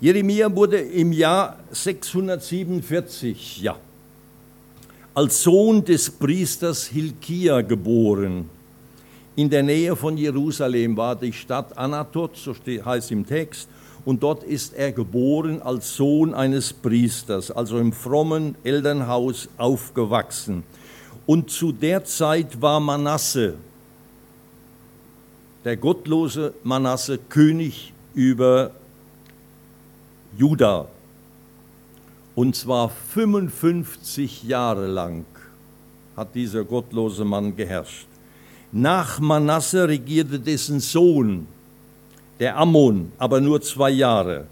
Jeremia 0.00 0.54
wurde 0.56 0.78
im 0.78 1.12
Jahr 1.12 1.58
647 1.72 3.60
ja, 3.60 3.76
als 5.14 5.42
Sohn 5.42 5.84
des 5.84 6.10
Priesters 6.10 6.86
Hilkia 6.86 7.60
geboren. 7.60 8.48
In 9.36 9.50
der 9.50 9.62
Nähe 9.62 9.94
von 9.94 10.16
Jerusalem 10.16 10.96
war 10.96 11.16
die 11.16 11.34
Stadt 11.34 11.76
Anatot, 11.76 12.34
so 12.34 12.54
heißt 12.66 13.10
im 13.10 13.26
Text, 13.26 13.68
und 14.06 14.22
dort 14.22 14.42
ist 14.42 14.72
er 14.72 14.90
geboren 14.92 15.60
als 15.60 15.94
Sohn 15.96 16.32
eines 16.32 16.72
Priesters, 16.72 17.50
also 17.50 17.78
im 17.78 17.92
frommen 17.92 18.54
Elternhaus 18.64 19.50
aufgewachsen. 19.58 20.62
Und 21.26 21.50
zu 21.50 21.72
der 21.72 22.06
Zeit 22.06 22.62
war 22.62 22.80
Manasse, 22.80 23.54
der 25.62 25.76
gottlose 25.76 26.54
Manasse, 26.64 27.18
König 27.28 27.92
über 28.14 28.70
Juda. 30.36 30.86
Und 32.34 32.56
zwar 32.56 32.88
55 32.88 34.44
Jahre 34.44 34.86
lang 34.86 35.24
hat 36.16 36.34
dieser 36.34 36.64
gottlose 36.64 37.24
Mann 37.24 37.56
geherrscht. 37.56 38.06
Nach 38.72 39.18
Manasse 39.18 39.88
regierte 39.88 40.38
dessen 40.38 40.80
Sohn, 40.80 41.46
der 42.38 42.56
Ammon, 42.56 43.10
aber 43.18 43.40
nur 43.40 43.60
zwei 43.60 43.90
Jahre. 43.90 44.46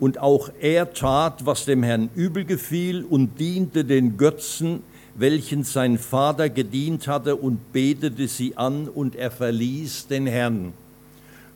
Und 0.00 0.18
auch 0.18 0.50
er 0.60 0.92
tat, 0.92 1.44
was 1.44 1.66
dem 1.66 1.82
Herrn 1.82 2.08
übel 2.14 2.44
gefiel 2.44 3.04
und 3.04 3.38
diente 3.38 3.84
den 3.84 4.16
Götzen, 4.16 4.82
welchen 5.14 5.62
sein 5.62 5.98
Vater 5.98 6.48
gedient 6.48 7.06
hatte 7.06 7.36
und 7.36 7.72
betete 7.72 8.26
sie 8.28 8.56
an 8.56 8.88
und 8.88 9.14
er 9.14 9.30
verließ 9.30 10.08
den 10.08 10.26
Herrn. 10.26 10.72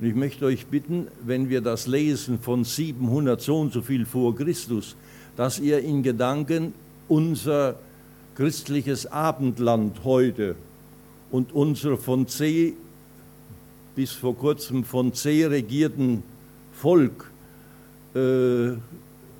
Und 0.01 0.07
ich 0.07 0.15
möchte 0.15 0.45
euch 0.45 0.67
bitten, 0.67 1.09
wenn 1.25 1.49
wir 1.49 1.61
das 1.61 1.87
lesen 1.87 2.39
von 2.39 2.65
700 2.65 3.41
so 3.41 3.59
und 3.59 3.73
so 3.73 3.83
viel 3.83 4.07
vor 4.07 4.37
Christus, 4.37 4.95
dass 5.37 5.59
ihr 5.59 5.81
in 5.81 6.03
Gedanken 6.03 6.73
unser 7.09 7.77
christliches 8.37 9.07
Abendland 9.07 10.05
heute 10.05 10.55
und 11.33 11.53
unsere 11.53 11.97
von 11.97 12.29
C 12.29 12.75
bis 13.97 14.13
vor 14.13 14.37
kurzem 14.37 14.85
von 14.85 15.13
C 15.13 15.45
regierten 15.47 16.23
Volk 16.73 17.33
äh, 18.15 18.77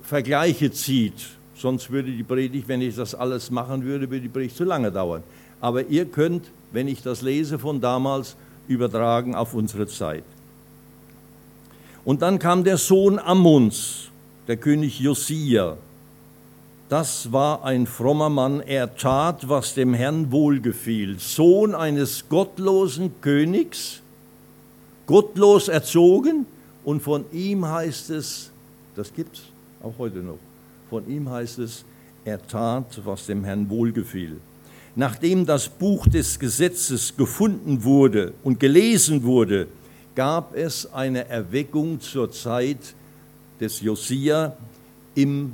Vergleiche 0.03 0.71
zieht. 0.71 1.29
Sonst 1.55 1.89
würde 1.91 2.11
die 2.11 2.23
Predigt, 2.23 2.67
wenn 2.67 2.81
ich 2.81 2.95
das 2.95 3.15
alles 3.15 3.51
machen 3.51 3.83
würde, 3.83 4.09
würde 4.09 4.23
die 4.23 4.29
Predigt 4.29 4.57
zu 4.57 4.65
lange 4.65 4.91
dauern. 4.91 5.23
Aber 5.61 5.85
ihr 5.85 6.05
könnt, 6.05 6.51
wenn 6.73 6.89
ich 6.89 7.01
das 7.01 7.21
lese 7.21 7.59
von 7.59 7.79
damals, 7.79 8.35
übertragen 8.67 9.35
auf 9.35 9.53
unsere 9.53 9.87
Zeit. 9.87 10.23
Und 12.05 12.21
dann 12.21 12.39
kam 12.39 12.63
der 12.63 12.77
Sohn 12.77 13.19
Ammons, 13.19 14.09
der 14.47 14.57
König 14.57 14.99
Josia. 14.99 15.77
Das 16.87 17.31
war 17.31 17.63
ein 17.63 17.85
frommer 17.85 18.29
Mann, 18.29 18.61
er 18.61 18.95
tat, 18.95 19.47
was 19.47 19.75
dem 19.75 19.93
Herrn 19.93 20.31
wohlgefiel. 20.31 21.19
Sohn 21.19 21.75
eines 21.75 22.27
gottlosen 22.29 23.21
Königs, 23.21 24.01
gottlos 25.05 25.67
erzogen 25.67 26.47
und 26.83 27.03
von 27.03 27.25
ihm 27.31 27.67
heißt 27.67 28.09
es, 28.09 28.49
das 28.95 29.13
gibt 29.13 29.35
es 29.37 29.43
auch 29.83 29.93
heute 29.99 30.19
noch, 30.19 30.39
von 30.89 31.07
ihm 31.07 31.29
heißt 31.29 31.59
es, 31.59 31.85
er 32.25 32.45
tat, 32.47 32.99
was 33.05 33.27
dem 33.27 33.43
Herrn 33.43 33.69
wohlgefiel. 33.69 34.37
Nachdem 34.95 35.45
das 35.45 35.69
Buch 35.69 36.07
des 36.07 36.39
Gesetzes 36.39 37.15
gefunden 37.15 37.83
wurde 37.83 38.33
und 38.43 38.59
gelesen 38.59 39.23
wurde, 39.23 39.67
gab 40.15 40.55
es 40.55 40.91
eine 40.93 41.27
Erweckung 41.27 41.99
zur 42.01 42.31
Zeit 42.31 42.95
des 43.59 43.81
Josia 43.81 44.55
im 45.15 45.53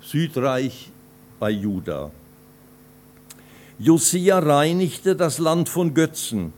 Südreich 0.00 0.90
bei 1.38 1.50
Juda. 1.50 2.10
Josia 3.78 4.38
reinigte 4.38 5.16
das 5.16 5.38
Land 5.38 5.68
von 5.68 5.92
Götzen 5.92 6.52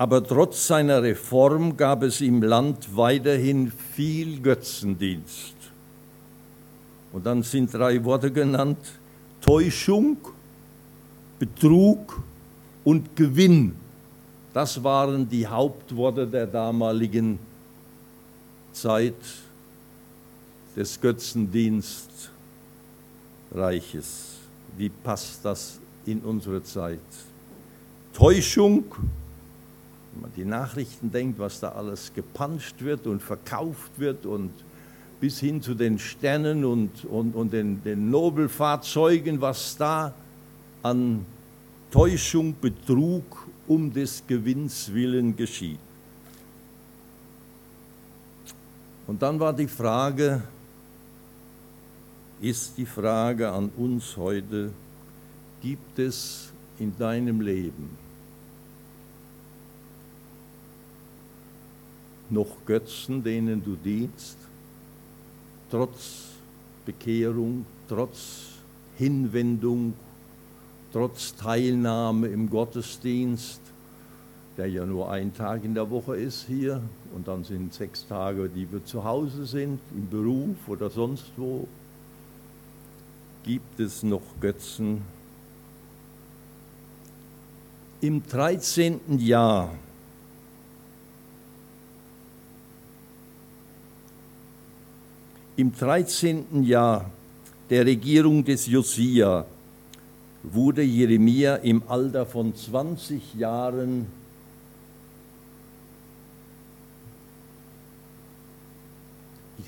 aber 0.00 0.26
trotz 0.26 0.66
seiner 0.66 1.02
Reform 1.02 1.76
gab 1.76 2.02
es 2.02 2.22
im 2.22 2.42
Land 2.42 2.96
weiterhin 2.96 3.70
viel 3.92 4.40
Götzendienst. 4.40 5.54
Und 7.12 7.26
dann 7.26 7.42
sind 7.42 7.74
drei 7.74 8.02
Worte 8.02 8.32
genannt, 8.32 8.78
Täuschung, 9.42 10.16
Betrug 11.38 12.22
und 12.82 13.14
Gewinn. 13.14 13.74
Das 14.52 14.82
waren 14.82 15.28
die 15.28 15.46
Hauptworte 15.46 16.26
der 16.26 16.46
damaligen 16.46 17.38
Zeit 18.72 19.14
des 20.76 21.00
Götzendienstreiches. 21.00 22.30
Wie 24.76 24.88
passt 24.88 25.44
das 25.44 25.78
in 26.04 26.18
unsere 26.20 26.62
Zeit? 26.64 26.98
Täuschung, 28.12 28.84
wenn 30.12 30.22
man 30.22 30.32
die 30.36 30.44
Nachrichten 30.44 31.12
denkt, 31.12 31.38
was 31.38 31.60
da 31.60 31.68
alles 31.70 32.12
gepanscht 32.12 32.80
wird 32.80 33.06
und 33.06 33.22
verkauft 33.22 33.92
wird 33.98 34.26
und 34.26 34.50
bis 35.20 35.38
hin 35.38 35.62
zu 35.62 35.74
den 35.74 35.98
Sternen 35.98 36.64
und, 36.64 37.04
und, 37.04 37.36
und 37.36 37.52
den, 37.52 37.84
den 37.84 38.10
Nobelfahrzeugen, 38.10 39.40
was 39.40 39.76
da 39.76 40.12
an 40.82 41.24
Täuschung, 41.90 42.54
Betrug 42.60 43.49
um 43.70 43.92
des 43.92 44.26
Gewinns 44.26 44.92
willen 44.92 45.36
geschieht. 45.36 45.78
Und 49.06 49.22
dann 49.22 49.38
war 49.38 49.52
die 49.52 49.68
Frage, 49.68 50.42
ist 52.40 52.76
die 52.76 52.84
Frage 52.84 53.48
an 53.48 53.70
uns 53.76 54.16
heute, 54.16 54.72
gibt 55.62 56.00
es 56.00 56.48
in 56.80 56.98
deinem 56.98 57.40
Leben 57.40 57.96
noch 62.28 62.56
Götzen, 62.66 63.22
denen 63.22 63.62
du 63.62 63.76
dienst, 63.76 64.36
trotz 65.70 66.30
Bekehrung, 66.84 67.64
trotz 67.88 68.48
Hinwendung, 68.98 69.94
trotz 70.92 71.34
Teilnahme 71.36 72.28
im 72.28 72.50
Gottesdienst, 72.50 73.60
der 74.56 74.68
ja 74.68 74.84
nur 74.84 75.10
ein 75.10 75.34
Tag 75.34 75.64
in 75.64 75.74
der 75.74 75.90
Woche 75.90 76.16
ist 76.16 76.46
hier 76.46 76.82
und 77.14 77.28
dann 77.28 77.44
sind 77.44 77.72
sechs 77.72 78.06
Tage, 78.06 78.48
die 78.48 78.70
wir 78.70 78.84
zu 78.84 79.04
Hause 79.04 79.46
sind, 79.46 79.80
im 79.92 80.08
Beruf 80.08 80.56
oder 80.68 80.90
sonst 80.90 81.32
wo, 81.36 81.66
gibt 83.44 83.80
es 83.80 84.02
noch 84.02 84.22
Götzen. 84.40 85.02
Im 88.00 88.22
13. 88.26 89.18
Jahr 89.18 89.70
Im 95.60 95.76
13. 95.76 96.62
Jahr 96.62 97.10
der 97.68 97.84
Regierung 97.84 98.42
des 98.42 98.66
Josia 98.66 99.44
wurde 100.42 100.82
Jeremia 100.82 101.56
im 101.56 101.82
Alter 101.88 102.26
von 102.26 102.54
20 102.54 103.34
Jahren 103.34 104.06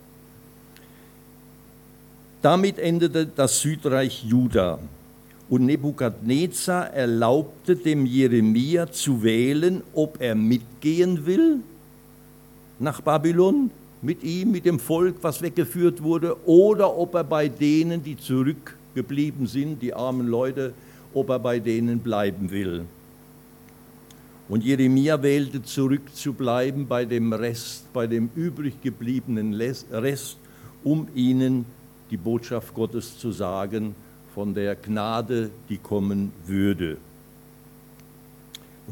Damit 2.42 2.78
endete 2.78 3.26
das 3.26 3.60
Südreich 3.60 4.22
Juda. 4.24 4.78
Und 5.48 5.66
Nebukadnezar 5.66 6.92
erlaubte 6.92 7.76
dem 7.76 8.06
Jeremia 8.06 8.90
zu 8.90 9.22
wählen, 9.22 9.82
ob 9.92 10.20
er 10.20 10.34
mitgehen 10.34 11.26
will 11.26 11.60
nach 12.78 13.00
Babylon, 13.00 13.70
mit 14.02 14.22
ihm, 14.22 14.52
mit 14.52 14.66
dem 14.66 14.78
Volk, 14.78 15.16
was 15.22 15.40
weggeführt 15.40 16.02
wurde, 16.02 16.36
oder 16.46 16.96
ob 16.96 17.14
er 17.14 17.24
bei 17.24 17.48
denen, 17.48 18.02
die 18.02 18.18
zurückgeblieben 18.18 19.46
sind, 19.46 19.80
die 19.80 19.94
armen 19.94 20.26
Leute, 20.26 20.74
ob 21.14 21.30
er 21.30 21.38
bei 21.38 21.58
denen 21.58 22.00
bleiben 22.00 22.50
will. 22.50 22.84
Und 24.48 24.62
Jeremia 24.62 25.22
wählte 25.22 25.62
zurückzubleiben 25.62 26.86
bei 26.86 27.06
dem 27.06 27.32
Rest, 27.32 27.90
bei 27.92 28.06
dem 28.06 28.28
übrig 28.34 28.80
gebliebenen 28.82 29.54
Rest, 29.54 30.36
um 30.82 31.08
ihnen 31.14 31.64
die 32.10 32.18
Botschaft 32.18 32.74
Gottes 32.74 33.18
zu 33.18 33.32
sagen 33.32 33.94
von 34.34 34.52
der 34.52 34.74
Gnade, 34.76 35.50
die 35.68 35.78
kommen 35.78 36.32
würde. 36.46 36.98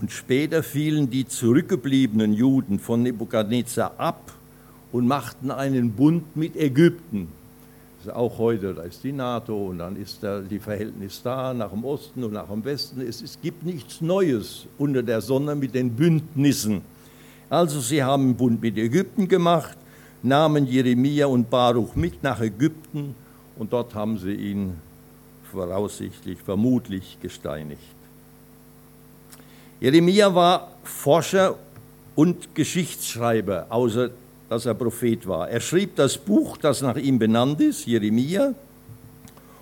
Und 0.00 0.10
später 0.10 0.62
fielen 0.62 1.10
die 1.10 1.28
zurückgebliebenen 1.28 2.32
Juden 2.32 2.78
von 2.78 3.02
Nebukadnezar 3.02 3.93
ab 3.98 4.32
und 4.90 5.06
machten 5.06 5.50
einen 5.50 5.93
Bund 5.93 6.34
mit 6.34 6.56
Ägypten. 6.56 7.28
Auch 8.08 8.38
heute, 8.38 8.75
da 8.75 8.82
ist 8.82 9.04
die 9.04 9.12
NATO 9.12 9.69
und 9.69 9.78
dann 9.78 9.96
ist 9.96 10.22
da 10.22 10.40
die 10.40 10.58
Verhältnis 10.58 11.20
da 11.22 11.54
nach 11.54 11.70
dem 11.70 11.84
Osten 11.84 12.25
und 12.25 12.32
nach 12.32 12.49
dem 12.49 12.64
Westen. 12.64 13.00
Es, 13.00 13.22
es 13.22 13.38
gibt 13.40 13.62
nichts 13.64 14.00
Neues 14.00 14.66
unter 14.78 15.02
der 15.02 15.20
Sonne 15.20 15.54
mit 15.54 15.75
den 15.75 15.94
Bündnissen. 15.94 16.82
Also 17.50 17.81
sie 17.81 18.02
haben 18.02 18.25
einen 18.25 18.37
Bund 18.37 18.62
mit 18.62 18.76
Ägypten 18.78 19.28
gemacht, 19.28 19.76
nahmen 20.22 20.66
Jeremia 20.66 21.26
und 21.26 21.50
Baruch 21.50 21.94
mit 21.94 22.22
nach 22.22 22.40
Ägypten 22.40 23.14
und 23.56 23.72
dort 23.72 23.94
haben 23.94 24.19
sie 24.19 24.32
ihn 24.32 24.76
voraussichtlich, 25.50 26.38
vermutlich 26.38 27.19
gesteinigt. 27.20 27.81
Jeremia 29.81 30.34
war 30.34 30.72
Forscher 30.84 31.56
und 32.14 32.55
Geschichtsschreiber, 32.55 33.66
außer 33.69 34.10
dass 34.52 34.66
er 34.66 34.75
Prophet 34.75 35.26
war. 35.26 35.49
Er 35.49 35.60
schrieb 35.60 35.96
das 35.96 36.19
Buch, 36.19 36.58
das 36.58 36.82
nach 36.82 36.99
ihm 36.99 37.19
benannt 37.19 37.58
ist, 37.62 37.87
Jeremia, 37.87 38.52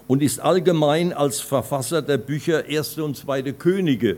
und 0.08 0.20
ist 0.20 0.40
allgemein 0.40 1.12
als 1.12 1.38
Verfasser 1.38 2.02
der 2.02 2.18
Bücher 2.18 2.66
Erste 2.66 3.04
und 3.04 3.16
Zweite 3.16 3.52
Könige, 3.52 4.16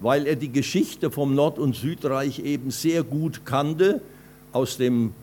weil 0.00 0.28
er 0.28 0.36
die 0.36 0.52
Geschichte 0.52 1.10
vom 1.10 1.34
Nord- 1.34 1.58
und 1.58 1.74
Südreich 1.74 2.38
eben 2.38 2.70
sehr 2.70 3.02
gut 3.02 3.44
kannte, 3.44 4.02
aus, 4.52 4.76
dem, 4.76 5.14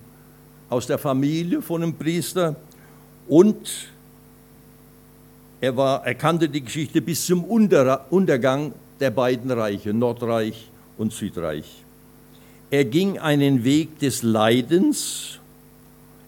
aus 0.70 0.88
der 0.88 0.98
Familie 0.98 1.62
von 1.62 1.84
einem 1.84 1.94
Priester 1.94 2.58
und 3.30 3.70
er, 5.62 5.78
war, 5.78 6.06
er 6.06 6.16
kannte 6.16 6.50
die 6.50 6.66
Geschichte 6.66 7.02
bis 7.02 7.26
zum 7.26 7.46
Untergang 7.46 8.74
der 9.00 9.12
beiden 9.12 9.52
Reiche, 9.52 9.94
Nordreich 9.94 10.70
und 10.98 11.14
Südreich. 11.14 11.82
Er 12.72 12.86
ging 12.86 13.20
einen 13.20 13.64
Weg 13.64 14.00
des 14.00 14.24
Leidens, 14.24 15.40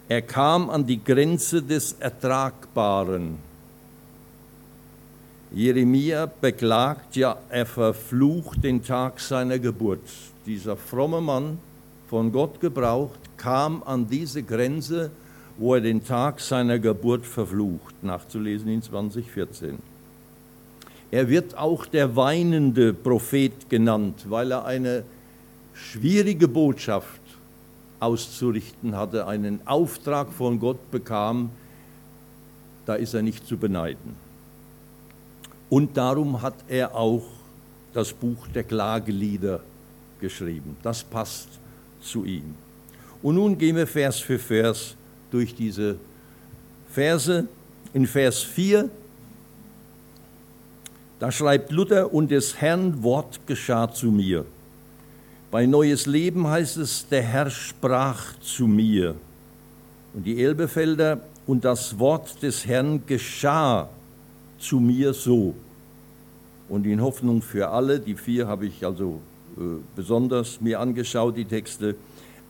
er 0.07 0.21
kam 0.21 0.69
an 0.69 0.85
die 0.85 1.03
Grenze 1.03 1.63
des 1.63 1.93
Ertragbaren. 1.93 3.37
Jeremia 5.51 6.25
beklagt, 6.25 7.15
ja, 7.15 7.37
er 7.49 7.65
verflucht 7.65 8.63
den 8.63 8.83
Tag 8.83 9.19
seiner 9.19 9.57
Geburt. 9.57 10.07
Dieser 10.45 10.77
fromme 10.77 11.21
Mann, 11.21 11.57
von 12.09 12.31
Gott 12.31 12.59
gebraucht, 12.59 13.19
kam 13.37 13.81
an 13.83 14.07
diese 14.07 14.43
Grenze 14.43 15.09
wo 15.57 15.75
er 15.75 15.81
den 15.81 16.03
Tag 16.03 16.39
seiner 16.39 16.79
Geburt 16.79 17.25
verflucht, 17.25 18.03
nachzulesen 18.03 18.69
in 18.69 18.81
2014. 18.81 19.77
Er 21.11 21.29
wird 21.29 21.55
auch 21.57 21.85
der 21.85 22.15
weinende 22.15 22.93
Prophet 22.93 23.69
genannt, 23.69 24.25
weil 24.29 24.51
er 24.51 24.65
eine 24.65 25.03
schwierige 25.73 26.47
Botschaft 26.47 27.21
auszurichten 27.99 28.95
hatte, 28.95 29.27
einen 29.27 29.65
Auftrag 29.65 30.31
von 30.31 30.59
Gott 30.59 30.91
bekam, 30.91 31.49
da 32.85 32.95
ist 32.95 33.13
er 33.13 33.21
nicht 33.21 33.47
zu 33.47 33.57
beneiden. 33.57 34.15
Und 35.69 35.95
darum 35.97 36.41
hat 36.41 36.55
er 36.67 36.95
auch 36.95 37.23
das 37.93 38.11
Buch 38.11 38.47
der 38.53 38.63
Klagelieder 38.63 39.61
geschrieben. 40.19 40.75
Das 40.83 41.03
passt 41.03 41.47
zu 42.01 42.25
ihm. 42.25 42.55
Und 43.21 43.35
nun 43.35 43.57
gehen 43.57 43.75
wir 43.75 43.87
Vers 43.87 44.19
für 44.19 44.37
Vers 44.37 44.95
durch 45.31 45.55
diese 45.55 45.95
Verse. 46.89 47.47
In 47.93 48.07
Vers 48.07 48.41
4, 48.41 48.89
da 51.19 51.31
schreibt 51.31 51.71
Luther, 51.71 52.13
und 52.13 52.31
des 52.31 52.59
Herrn 52.59 53.01
Wort 53.03 53.39
geschah 53.45 53.91
zu 53.91 54.07
mir. 54.07 54.45
Bei 55.53 55.67
Neues 55.67 56.07
Leben 56.07 56.47
heißt 56.47 56.77
es, 56.77 57.07
der 57.07 57.21
Herr 57.21 57.47
sprach 57.47 58.39
zu 58.39 58.65
mir. 58.65 59.13
Und 60.15 60.23
die 60.23 60.43
Elbefelder, 60.43 61.21
und 61.45 61.63
das 61.63 61.99
Wort 61.99 62.41
des 62.41 62.65
Herrn 62.65 63.05
geschah 63.05 63.87
zu 64.57 64.79
mir 64.79 65.13
so. 65.13 65.53
Und 66.69 66.87
in 66.87 66.99
Hoffnung 66.99 67.43
für 67.43 67.69
alle, 67.69 67.99
die 67.99 68.15
vier 68.15 68.47
habe 68.47 68.65
ich 68.65 68.83
also 68.83 69.21
äh, 69.55 69.61
besonders 69.95 70.59
mir 70.59 70.79
angeschaut, 70.79 71.37
die 71.37 71.45
Texte, 71.45 71.97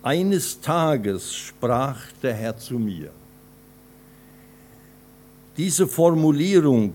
eines 0.02 0.62
Tages 0.62 1.36
sprach 1.36 2.00
der 2.22 2.36
Herr 2.36 2.56
zu 2.56 2.80
mir. 2.80 3.10
Diese 5.58 5.88
Formulierung, 5.88 6.94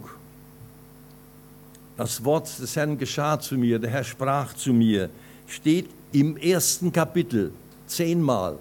das 1.98 2.24
Wort 2.24 2.58
des 2.58 2.74
Herrn 2.76 2.96
geschah 2.96 3.38
zu 3.38 3.58
mir, 3.58 3.78
der 3.78 3.90
Herr 3.90 4.04
sprach 4.04 4.54
zu 4.54 4.72
mir, 4.72 5.10
steht 5.48 5.88
im 6.12 6.36
ersten 6.36 6.92
Kapitel 6.92 7.52
zehnmal. 7.86 8.58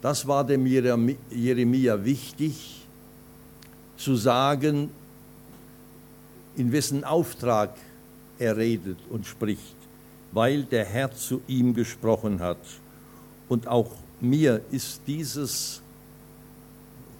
Das 0.00 0.26
war 0.28 0.44
dem 0.44 0.66
Jeremia 0.66 2.04
wichtig, 2.04 2.86
zu 3.96 4.14
sagen, 4.14 4.90
in 6.56 6.70
wessen 6.70 7.02
Auftrag 7.02 7.74
er 8.38 8.56
redet 8.56 8.98
und 9.10 9.26
spricht 9.26 9.74
weil 10.34 10.64
der 10.64 10.84
Herr 10.84 11.12
zu 11.12 11.42
ihm 11.46 11.74
gesprochen 11.74 12.40
hat. 12.40 12.58
Und 13.48 13.68
auch 13.68 13.92
mir 14.20 14.60
ist 14.72 15.02
dieses, 15.06 15.80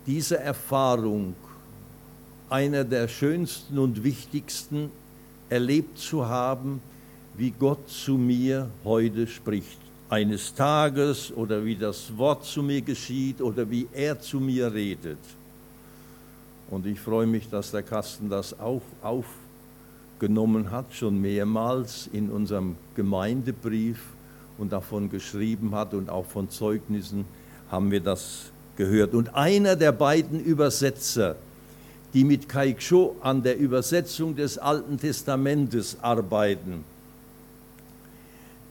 diese 0.04 0.38
Erfahrung 0.38 1.37
einer 2.50 2.82
der 2.82 3.06
schönsten 3.06 3.78
und 3.78 4.02
wichtigsten, 4.02 4.90
erlebt 5.49 5.99
zu 5.99 6.26
haben, 6.26 6.80
wie 7.36 7.50
Gott 7.50 7.88
zu 7.88 8.16
mir 8.16 8.70
heute 8.84 9.26
spricht. 9.26 9.78
Eines 10.08 10.54
Tages 10.54 11.32
oder 11.32 11.64
wie 11.64 11.76
das 11.76 12.16
Wort 12.16 12.44
zu 12.44 12.62
mir 12.62 12.82
geschieht 12.82 13.40
oder 13.40 13.68
wie 13.68 13.88
er 13.92 14.20
zu 14.20 14.38
mir 14.38 14.72
redet. 14.72 15.18
Und 16.70 16.86
ich 16.86 17.00
freue 17.00 17.26
mich, 17.26 17.48
dass 17.48 17.70
der 17.70 17.82
Kasten 17.82 18.28
das 18.28 18.58
auch 18.58 18.82
auf 19.02 19.26
genommen 20.18 20.70
hat, 20.70 20.86
schon 20.94 21.20
mehrmals 21.20 22.08
in 22.12 22.30
unserem 22.30 22.76
Gemeindebrief 22.94 23.98
und 24.58 24.72
davon 24.72 25.10
geschrieben 25.10 25.74
hat 25.74 25.92
und 25.94 26.08
auch 26.08 26.26
von 26.26 26.48
Zeugnissen 26.48 27.24
haben 27.70 27.90
wir 27.90 28.00
das 28.00 28.52
gehört. 28.76 29.14
Und 29.14 29.34
einer 29.34 29.76
der 29.76 29.92
beiden 29.92 30.40
Übersetzer, 30.40 31.36
die 32.12 32.24
mit 32.24 32.48
Kaiksho 32.48 33.16
an 33.20 33.42
der 33.42 33.58
Übersetzung 33.58 34.36
des 34.36 34.56
Alten 34.56 34.98
Testamentes 34.98 35.98
arbeiten, 36.00 36.84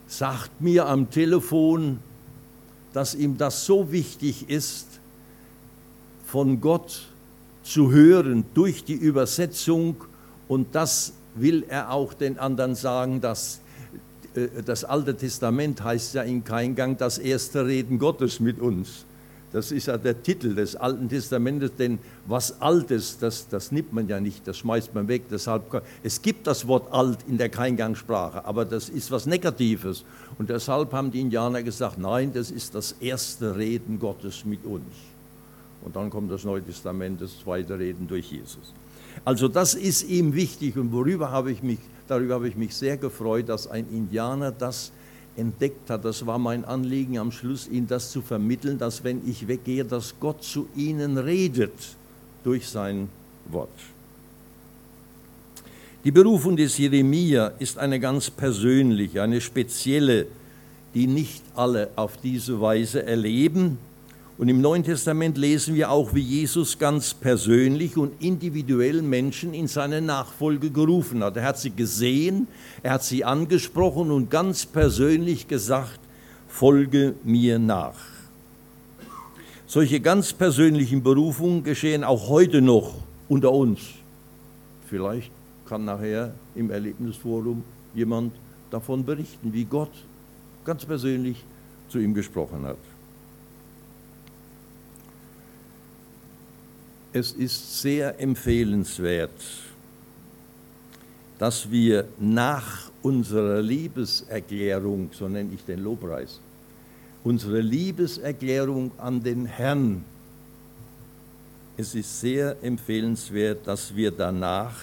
sagt 0.07 0.61
mir 0.61 0.87
am 0.87 1.09
Telefon, 1.09 1.99
dass 2.93 3.15
ihm 3.15 3.37
das 3.37 3.65
so 3.65 3.91
wichtig 3.91 4.49
ist, 4.49 4.87
von 6.25 6.61
Gott 6.61 7.07
zu 7.63 7.91
hören 7.91 8.45
durch 8.53 8.83
die 8.83 8.93
Übersetzung 8.93 9.95
und 10.47 10.75
das 10.75 11.13
will 11.35 11.65
er 11.67 11.91
auch 11.91 12.13
den 12.13 12.37
anderen 12.37 12.75
sagen, 12.75 13.21
dass 13.21 13.61
äh, 14.35 14.47
das 14.65 14.83
Alte 14.83 15.15
Testament 15.15 15.83
heißt 15.83 16.15
ja 16.15 16.23
in 16.23 16.43
Keingang 16.43 16.97
das 16.97 17.17
erste 17.17 17.65
Reden 17.65 17.99
Gottes 17.99 18.39
mit 18.39 18.59
uns. 18.59 19.05
Das 19.53 19.71
ist 19.71 19.85
ja 19.85 19.99
der 19.99 20.21
Titel 20.23 20.55
des 20.55 20.75
Alten 20.75 21.07
Testamentes, 21.07 21.71
denn 21.77 21.99
was 22.25 22.59
Altes, 22.59 23.19
das, 23.19 23.47
das 23.47 23.71
nimmt 23.71 23.93
man 23.93 24.07
ja 24.07 24.19
nicht, 24.19 24.47
das 24.47 24.57
schmeißt 24.57 24.95
man 24.95 25.07
weg. 25.07 25.25
Deshalb, 25.29 25.83
es 26.01 26.21
gibt 26.23 26.47
das 26.47 26.67
Wort 26.67 26.91
alt 26.91 27.19
in 27.27 27.37
der 27.37 27.49
Keingangsprache, 27.49 28.43
aber 28.45 28.65
das 28.65 28.89
ist 28.89 29.11
was 29.11 29.27
Negatives. 29.27 30.03
Und 30.39 30.49
deshalb 30.49 30.91
haben 30.91 31.11
die 31.11 31.21
Indianer 31.21 31.61
gesagt, 31.61 31.99
nein, 31.99 32.31
das 32.33 32.49
ist 32.49 32.73
das 32.73 32.95
erste 32.99 33.55
Reden 33.55 33.99
Gottes 33.99 34.43
mit 34.43 34.65
uns. 34.65 34.91
Und 35.83 35.95
dann 35.95 36.09
kommt 36.09 36.31
das 36.31 36.43
Neue 36.43 36.63
Testament, 36.63 37.21
das 37.21 37.39
zweite 37.39 37.77
Reden 37.77 38.07
durch 38.07 38.31
Jesus. 38.31 38.73
Also 39.23 39.47
das 39.47 39.75
ist 39.75 40.09
ihm 40.09 40.33
wichtig 40.33 40.77
und 40.77 40.91
worüber 40.91 41.29
habe 41.29 41.51
ich 41.51 41.61
mich, 41.61 41.77
darüber 42.07 42.35
habe 42.35 42.47
ich 42.47 42.55
mich 42.55 42.75
sehr 42.75 42.97
gefreut, 42.97 43.49
dass 43.49 43.67
ein 43.67 43.85
Indianer 43.91 44.51
das 44.51 44.91
entdeckt 45.35 45.89
hat. 45.89 46.05
Das 46.05 46.25
war 46.25 46.37
mein 46.37 46.65
Anliegen 46.65 47.17
am 47.17 47.31
Schluss, 47.31 47.67
Ihnen 47.67 47.87
das 47.87 48.11
zu 48.11 48.21
vermitteln, 48.21 48.77
dass 48.77 49.03
wenn 49.03 49.27
ich 49.27 49.47
weggehe, 49.47 49.85
dass 49.85 50.15
Gott 50.19 50.43
zu 50.43 50.67
Ihnen 50.75 51.17
redet 51.17 51.73
durch 52.43 52.67
sein 52.67 53.09
Wort. 53.49 53.69
Die 56.03 56.11
Berufung 56.11 56.57
des 56.57 56.77
Jeremia 56.77 57.53
ist 57.59 57.77
eine 57.77 57.99
ganz 57.99 58.29
persönliche, 58.29 59.23
eine 59.23 59.39
spezielle, 59.39 60.27
die 60.93 61.07
nicht 61.07 61.41
alle 61.55 61.89
auf 61.95 62.17
diese 62.17 62.59
Weise 62.59 63.05
erleben. 63.05 63.77
Und 64.37 64.49
im 64.49 64.61
Neuen 64.61 64.83
Testament 64.83 65.37
lesen 65.37 65.75
wir 65.75 65.91
auch, 65.91 66.15
wie 66.15 66.21
Jesus 66.21 66.79
ganz 66.79 67.13
persönlich 67.13 67.97
und 67.97 68.19
individuell 68.19 69.03
Menschen 69.03 69.53
in 69.53 69.67
seine 69.67 70.01
Nachfolge 70.01 70.71
gerufen 70.71 71.23
hat. 71.23 71.37
Er 71.37 71.45
hat 71.45 71.59
sie 71.59 71.69
gesehen, 71.69 72.47
er 72.81 72.93
hat 72.93 73.03
sie 73.03 73.23
angesprochen 73.23 74.09
und 74.09 74.31
ganz 74.31 74.65
persönlich 74.65 75.47
gesagt, 75.47 75.99
folge 76.47 77.13
mir 77.23 77.59
nach. 77.59 77.99
Solche 79.67 79.99
ganz 79.99 80.33
persönlichen 80.33 81.03
Berufungen 81.03 81.63
geschehen 81.63 82.03
auch 82.03 82.27
heute 82.27 82.61
noch 82.61 82.95
unter 83.29 83.51
uns. 83.51 83.81
Vielleicht 84.89 85.31
kann 85.67 85.85
nachher 85.85 86.33
im 86.55 86.71
Erlebnisforum 86.71 87.63
jemand 87.93 88.33
davon 88.71 89.05
berichten, 89.05 89.53
wie 89.53 89.65
Gott 89.65 89.91
ganz 90.65 90.85
persönlich 90.85 91.43
zu 91.89 91.99
ihm 91.99 92.15
gesprochen 92.15 92.63
hat. 92.63 92.77
Es 97.13 97.31
ist 97.31 97.81
sehr 97.81 98.19
empfehlenswert, 98.19 99.29
dass 101.37 101.69
wir 101.69 102.07
nach 102.19 102.89
unserer 103.03 103.61
Liebeserklärung, 103.61 105.11
so 105.13 105.27
nenne 105.27 105.53
ich 105.53 105.63
den 105.63 105.83
Lobpreis, 105.83 106.39
unsere 107.23 107.61
Liebeserklärung 107.61 108.91
an 108.97 109.21
den 109.21 109.45
Herrn, 109.45 110.03
es 111.77 111.93
ist 111.95 112.19
sehr 112.19 112.57
empfehlenswert, 112.63 113.67
dass 113.67 113.95
wir 113.95 114.11
danach 114.11 114.75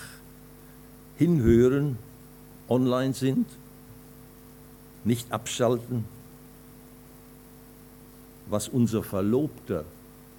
hinhören, 1.19 1.99
online 2.69 3.15
sind, 3.15 3.47
nicht 5.05 5.31
abschalten, 5.33 6.05
was 8.49 8.69
unser 8.69 9.03
Verlobter 9.03 9.85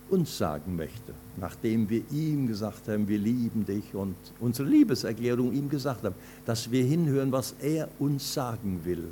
uns 0.09 0.37
sagen 0.37 0.75
möchte, 0.75 1.13
nachdem 1.37 1.89
wir 1.89 2.03
ihm 2.11 2.47
gesagt 2.47 2.87
haben, 2.87 3.07
wir 3.07 3.17
lieben 3.17 3.65
dich 3.65 3.93
und 3.93 4.15
unsere 4.39 4.67
Liebeserklärung 4.67 5.53
ihm 5.53 5.69
gesagt 5.69 6.03
haben, 6.03 6.15
dass 6.45 6.69
wir 6.71 6.83
hinhören, 6.83 7.31
was 7.31 7.55
er 7.61 7.87
uns 7.99 8.33
sagen 8.33 8.81
will. 8.83 9.07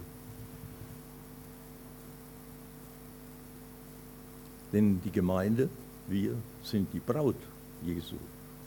Denn 4.71 5.01
die 5.03 5.11
Gemeinde, 5.11 5.69
wir 6.07 6.35
sind 6.63 6.93
die 6.93 6.99
Braut 6.99 7.35
Jesu. 7.83 8.15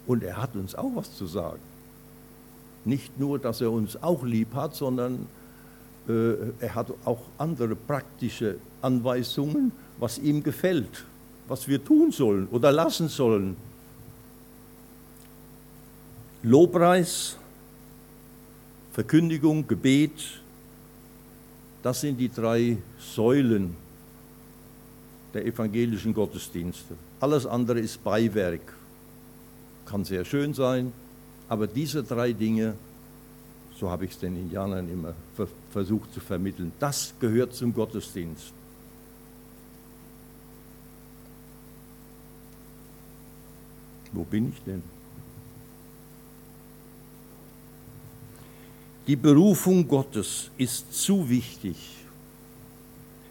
Und 0.07 0.25
er 0.25 0.37
hat 0.37 0.57
uns 0.57 0.75
auch 0.75 0.91
was 0.95 1.17
zu 1.17 1.27
sagen. 1.27 1.61
Nicht 2.85 3.21
nur, 3.21 3.39
dass 3.39 3.61
er 3.61 3.71
uns 3.71 4.03
auch 4.03 4.25
lieb 4.25 4.55
hat, 4.55 4.75
sondern 4.75 5.27
äh, 6.09 6.35
er 6.59 6.75
hat 6.75 6.89
auch 7.05 7.21
andere 7.39 7.77
praktische 7.77 8.57
Anweisungen, 8.81 9.71
was 9.99 10.19
ihm 10.19 10.43
gefällt 10.43 11.05
was 11.49 11.69
wir 11.69 11.85
tun 11.85 12.13
sollen 12.13 12.49
oder 12.49 12.73
lassen 12.73 13.09
sollen. 13.09 13.57
Lobpreis, 16.43 17.37
Verkündigung, 18.93 19.67
Gebet, 19.67 20.41
das 21.83 22.01
sind 22.01 22.19
die 22.19 22.29
drei 22.29 22.79
Säulen 22.99 23.77
der 25.35 25.47
evangelischen 25.47 26.15
Gottesdienste. 26.15 26.95
Alles 27.21 27.47
andere 27.47 27.81
ist 27.81 28.03
Beiwerk. 28.03 28.61
Kann 29.87 30.05
sehr 30.05 30.25
schön 30.25 30.55
sein, 30.55 30.93
aber 31.49 31.67
diese 31.67 32.03
drei 32.03 32.33
Dinge, 32.33 32.75
so 33.79 33.91
habe 33.91 34.05
ich 34.05 34.13
es 34.13 34.19
den 34.19 34.37
Indianern 34.37 34.89
immer 34.91 35.15
versucht 35.71 36.13
zu 36.13 36.21
vermitteln, 36.21 36.73
das 36.79 37.15
gehört 37.19 37.55
zum 37.55 37.75
Gottesdienst. 37.75 38.53
Wo 44.13 44.25
bin 44.25 44.51
ich 44.51 44.63
denn? 44.65 44.83
Die 49.07 49.17
Berufung 49.17 49.89
Gottes 49.89 50.51
ist 50.59 50.93
zu 50.95 51.29
wichtig. 51.29 51.77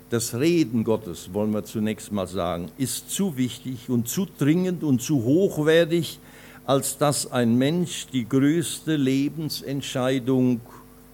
Das 0.10 0.36
Reden 0.36 0.84
Gottes, 0.84 1.34
wollen 1.34 1.54
wir 1.54 1.64
zunächst 1.64 2.12
mal 2.12 2.28
sagen, 2.28 2.70
ist 2.78 3.10
zu 3.10 3.38
wichtig 3.38 3.90
und 3.90 4.10
zu 4.10 4.28
dringend 4.38 4.84
und 4.84 5.02
zu 5.02 5.24
hochwertig, 5.24 6.20
als 6.66 6.98
dass 6.98 7.32
ein 7.32 7.58
Mensch 7.58 8.08
die 8.08 8.28
größte 8.28 8.98
Lebensentscheidung 8.98 10.60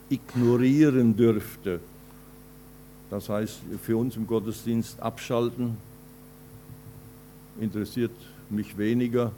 ignorieren 0.10 1.16
dürfte. 1.16 1.80
Das 3.12 3.30
heißt, 3.30 3.60
für 3.84 3.98
uns 3.98 4.16
im 4.16 4.26
Gottesdienst 4.26 5.00
abschalten, 5.00 5.78
interessiert 7.60 8.12
mich 8.50 8.78
weniger, 8.78 9.32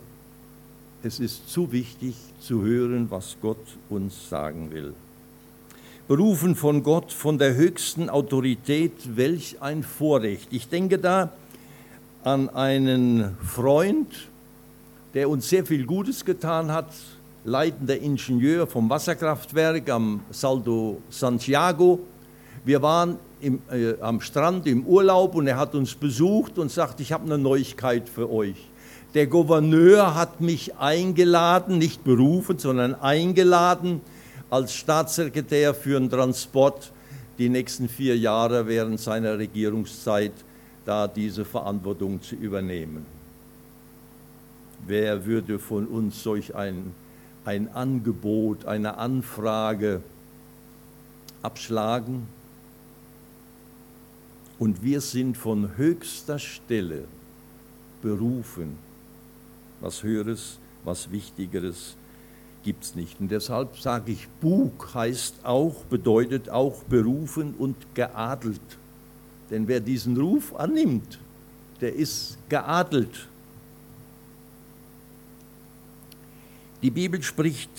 es 1.04 1.20
ist 1.20 1.50
zu 1.50 1.72
wichtig 1.72 2.16
zu 2.42 2.62
hören, 2.62 3.10
was 3.10 3.38
Gott 3.42 3.66
uns 3.90 4.30
sagen 4.30 4.72
will. 4.72 4.94
Berufen 6.08 6.56
von 6.56 6.84
Gott, 6.84 7.12
von 7.14 7.38
der 7.38 7.56
höchsten 7.56 8.10
Autorität, 8.10 9.16
welch 9.16 9.62
ein 9.62 9.84
Vorrecht. 9.84 10.48
Ich 10.52 10.68
denke 10.68 10.98
da 10.98 11.32
an 12.24 12.50
einen 12.50 13.38
Freund, 13.44 14.08
der 15.14 15.30
uns 15.30 15.48
sehr 15.48 15.66
viel 15.66 15.86
Gutes 15.86 16.26
getan 16.26 16.72
hat, 16.72 16.92
leitender 17.46 17.98
Ingenieur 17.98 18.68
vom 18.68 18.90
Wasserkraftwerk 18.90 19.90
am 19.90 20.22
Saldo 20.32 21.02
Santiago. 21.10 22.00
Wir 22.66 22.82
waren 22.82 23.18
im, 23.40 23.62
äh, 23.72 23.94
am 24.02 24.20
Strand 24.20 24.68
im 24.68 24.86
Urlaub 24.86 25.36
und 25.36 25.48
er 25.48 25.58
hat 25.58 25.76
uns 25.76 25.96
besucht 25.96 26.58
und 26.58 26.72
sagt, 26.72 27.00
ich 27.00 27.14
habe 27.14 27.26
eine 27.26 27.38
Neuigkeit 27.38 28.10
für 28.10 28.30
euch. 28.30 28.69
Der 29.16 29.26
Gouverneur 29.26 30.14
hat 30.14 30.40
mich 30.40 30.76
eingeladen, 30.76 31.80
nicht 31.80 32.04
berufen, 32.04 32.60
sondern 32.60 32.94
eingeladen, 32.94 34.02
als 34.52 34.74
Staatssekretär 34.74 35.74
für 35.74 36.00
den 36.00 36.12
Transport 36.12 36.92
die 37.40 37.50
nächsten 37.50 37.90
vier 37.90 38.18
Jahre 38.18 38.68
während 38.68 39.00
seiner 39.00 39.40
Regierungszeit 39.40 40.34
da 40.86 41.08
diese 41.08 41.44
Verantwortung 41.44 42.22
zu 42.22 42.36
übernehmen. 42.36 43.06
Wer 44.86 45.26
würde 45.26 45.58
von 45.58 45.88
uns 45.88 46.22
solch 46.22 46.56
ein, 46.56 46.94
ein 47.46 47.70
Angebot, 47.74 48.66
eine 48.66 48.98
Anfrage 48.98 50.02
abschlagen? 51.42 52.28
Und 54.60 54.84
wir 54.84 55.02
sind 55.02 55.36
von 55.38 55.78
höchster 55.78 56.38
Stelle 56.38 57.06
berufen, 58.02 58.89
was 59.82 60.04
Höheres, 60.04 60.60
was 60.84 61.12
Wichtigeres 61.12 61.96
gibt 62.64 62.84
es 62.84 62.96
nicht. 62.96 63.20
Und 63.20 63.30
deshalb 63.32 63.78
sage 63.78 64.12
ich, 64.12 64.28
Bug 64.42 64.94
heißt 64.94 65.46
auch, 65.46 65.84
bedeutet 65.90 66.50
auch 66.50 66.84
berufen 66.84 67.54
und 67.58 67.76
geadelt. 67.96 68.62
Denn 69.50 69.68
wer 69.68 69.80
diesen 69.80 70.18
Ruf 70.18 70.56
annimmt, 70.56 71.20
der 71.82 71.96
ist 71.96 72.38
geadelt. 72.50 73.28
Die 76.82 76.92
Bibel 76.92 77.22
spricht 77.24 77.70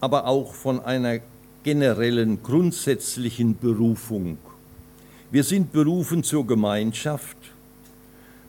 aber 0.00 0.26
auch 0.26 0.54
von 0.54 0.80
einer 0.80 1.20
generellen, 1.62 2.42
grundsätzlichen 2.42 3.58
Berufung. 3.58 4.38
Wir 5.30 5.44
sind 5.44 5.72
berufen 5.72 6.24
zur 6.24 6.46
Gemeinschaft, 6.46 7.36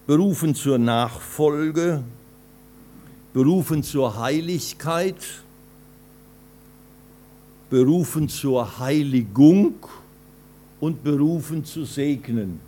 berufen 0.08 0.56
zur 0.56 0.78
Nachfolge, 0.78 2.04
berufen 3.34 3.84
zur 3.84 4.18
Heiligkeit, 4.20 5.16
berufen 7.70 8.28
zur 8.28 8.80
Heiligung 8.80 9.76
und 10.80 11.04
berufen 11.04 11.64
zu 11.64 11.86
segnen. 11.86 12.60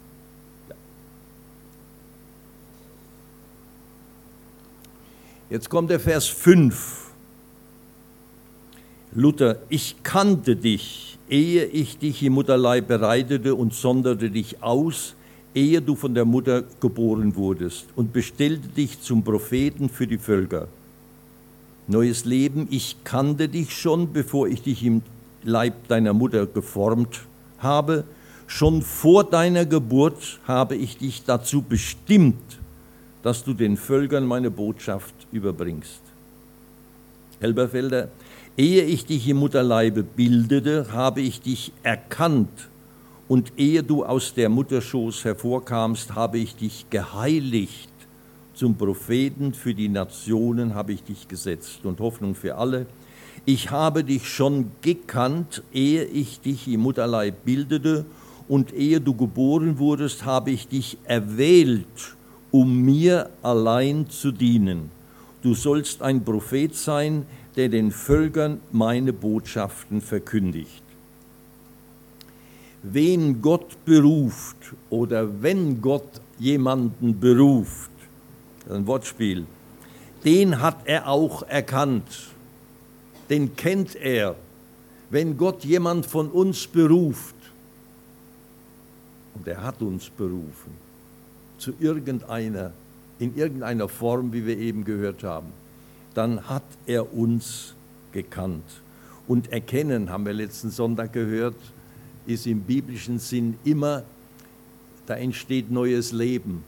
Jetzt 5.50 5.70
kommt 5.70 5.90
der 5.90 6.00
Vers 6.00 6.28
5. 6.28 7.12
Luther, 9.14 9.60
ich 9.70 9.98
kannte 10.02 10.56
dich, 10.56 11.20
ehe 11.30 11.66
ich 11.66 12.00
dich 12.00 12.24
im 12.24 12.34
Mutterleib 12.34 12.88
bereitete 12.88 13.54
und 13.54 13.74
sonderte 13.74 14.32
dich 14.32 14.64
aus, 14.64 15.16
ehe 15.56 15.82
du 15.82 15.96
von 15.96 16.14
der 16.16 16.26
Mutter 16.26 16.64
geboren 16.80 17.36
wurdest 17.36 17.86
und 17.96 18.14
bestellte 18.14 18.68
dich 18.70 19.02
zum 19.02 19.24
Propheten 19.24 19.90
für 19.90 20.08
die 20.08 20.18
Völker. 20.18 20.68
Neues 21.88 22.26
Leben, 22.26 22.68
ich 22.72 23.04
kannte 23.04 23.50
dich 23.50 23.76
schon, 23.76 24.14
bevor 24.14 24.48
ich 24.48 24.62
dich 24.62 24.84
im 24.84 25.02
Leib 25.44 25.88
deiner 25.90 26.14
Mutter 26.14 26.46
geformt 26.46 27.22
habe. 27.60 28.06
Schon 28.48 28.82
vor 28.82 29.24
deiner 29.24 29.66
Geburt 29.66 30.40
habe 30.48 30.76
ich 30.76 30.98
dich 30.98 31.24
dazu 31.26 31.62
bestimmt, 31.62 32.60
dass 33.22 33.44
du 33.44 33.54
den 33.54 33.78
Völkern 33.78 34.26
meine 34.26 34.52
Botschaft 34.52 35.14
überbringst. 35.32 36.02
Elberfelder, 37.40 38.10
ehe 38.58 38.84
ich 38.84 39.06
dich 39.06 39.28
im 39.28 39.38
Mutterleibe 39.38 40.04
bildete, 40.04 40.94
habe 40.94 41.22
ich 41.22 41.42
dich 41.42 41.74
erkannt 41.84 42.70
und 43.28 43.54
ehe 43.58 43.84
du 43.84 44.04
aus 44.04 44.34
der 44.34 44.50
Mutterschoß 44.50 45.24
hervorkamst, 45.26 46.16
habe 46.16 46.40
ich 46.40 46.56
dich 46.56 46.86
geheiligt. 46.90 47.90
Zum 48.54 48.76
Propheten 48.76 49.54
für 49.54 49.74
die 49.74 49.90
Nationen 49.90 50.76
habe 50.76 50.94
ich 50.94 51.04
dich 51.04 51.28
gesetzt 51.28 51.86
und 51.86 52.00
Hoffnung 52.00 52.36
für 52.36 52.56
alle. 52.56 52.86
Ich 53.46 53.72
habe 53.72 54.04
dich 54.04 54.30
schon 54.30 54.72
gekannt, 54.82 55.64
ehe 55.74 56.06
ich 56.06 56.40
dich 56.40 56.68
im 56.68 56.82
Mutterleib 56.82 57.44
bildete 57.44 58.06
und 58.48 58.74
ehe 58.74 59.02
du 59.02 59.16
geboren 59.16 59.80
wurdest, 59.80 60.26
habe 60.26 60.52
ich 60.52 60.68
dich 60.68 60.98
erwählt, 61.06 62.16
um 62.52 62.82
mir 62.82 63.30
allein 63.42 64.10
zu 64.10 64.32
dienen. 64.32 64.92
Du 65.42 65.56
sollst 65.56 66.02
ein 66.02 66.24
Prophet 66.24 66.76
sein, 66.76 67.26
der 67.56 67.70
den 67.70 67.92
Völkern 67.92 68.60
meine 68.72 69.12
Botschaften 69.12 70.02
verkündigt. 70.02 70.83
Wen 72.84 73.42
Gott 73.42 73.86
beruft 73.86 74.58
oder 74.90 75.42
wenn 75.42 75.82
Gott 75.82 76.22
jemanden 76.38 77.18
beruft, 77.18 77.92
ein 78.70 78.86
Wortspiel, 78.86 79.46
den 80.26 80.62
hat 80.62 80.78
er 80.86 81.08
auch 81.08 81.44
erkannt, 81.44 82.30
den 83.30 83.56
kennt 83.56 83.96
er. 83.96 84.36
Wenn 85.10 85.38
Gott 85.38 85.64
jemand 85.64 86.06
von 86.06 86.30
uns 86.30 86.68
beruft, 86.68 87.36
und 89.36 89.48
er 89.48 89.64
hat 89.64 89.82
uns 89.82 90.10
berufen, 90.10 90.72
zu 91.58 91.74
irgendeiner, 91.80 92.72
in 93.20 93.36
irgendeiner 93.38 93.88
Form, 93.88 94.34
wie 94.34 94.46
wir 94.46 94.58
eben 94.58 94.84
gehört 94.84 95.24
haben, 95.24 95.48
dann 96.14 96.50
hat 96.50 96.64
er 96.86 97.14
uns 97.14 97.76
gekannt. 98.12 98.66
Und 99.28 99.52
erkennen, 99.52 100.10
haben 100.10 100.26
wir 100.26 100.34
letzten 100.34 100.70
Sonntag 100.70 101.14
gehört, 101.14 101.56
ist 102.26 102.48
im 102.48 102.62
biblischen 102.62 103.20
Sinn 103.20 103.58
immer, 103.64 104.04
da 105.06 105.14
entsteht 105.16 105.70
neues 105.70 106.12
Leben. 106.12 106.64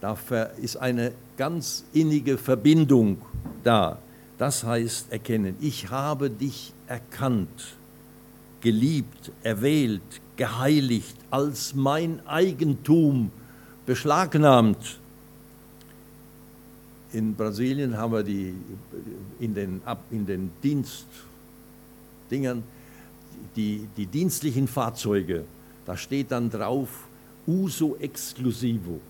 Da 0.00 0.16
ist 0.60 0.76
eine 0.76 1.12
ganz 1.36 1.84
innige 1.92 2.36
Verbindung 2.38 3.18
da. 3.64 3.98
Das 4.38 4.64
heißt 4.64 5.12
erkennen, 5.12 5.56
ich 5.60 5.90
habe 5.90 6.30
dich 6.30 6.72
erkannt, 6.86 7.76
geliebt, 8.60 9.32
erwählt, 9.42 10.00
geheiligt, 10.36 11.16
als 11.30 11.74
mein 11.74 12.24
Eigentum 12.26 13.30
beschlagnahmt. 13.84 15.00
In 17.12 17.34
Brasilien 17.34 17.96
haben 17.96 18.12
wir 18.12 18.22
die 18.22 18.54
in 19.40 19.54
den, 19.54 19.80
in 20.10 20.26
den 20.26 20.50
Dienstdingern 20.62 22.62
die, 23.56 23.88
die 23.96 24.06
dienstlichen 24.06 24.68
Fahrzeuge, 24.68 25.44
da 25.84 25.96
steht 25.96 26.30
dann 26.30 26.50
drauf 26.50 26.88
uso 27.46 27.96
exclusivo. 27.96 29.00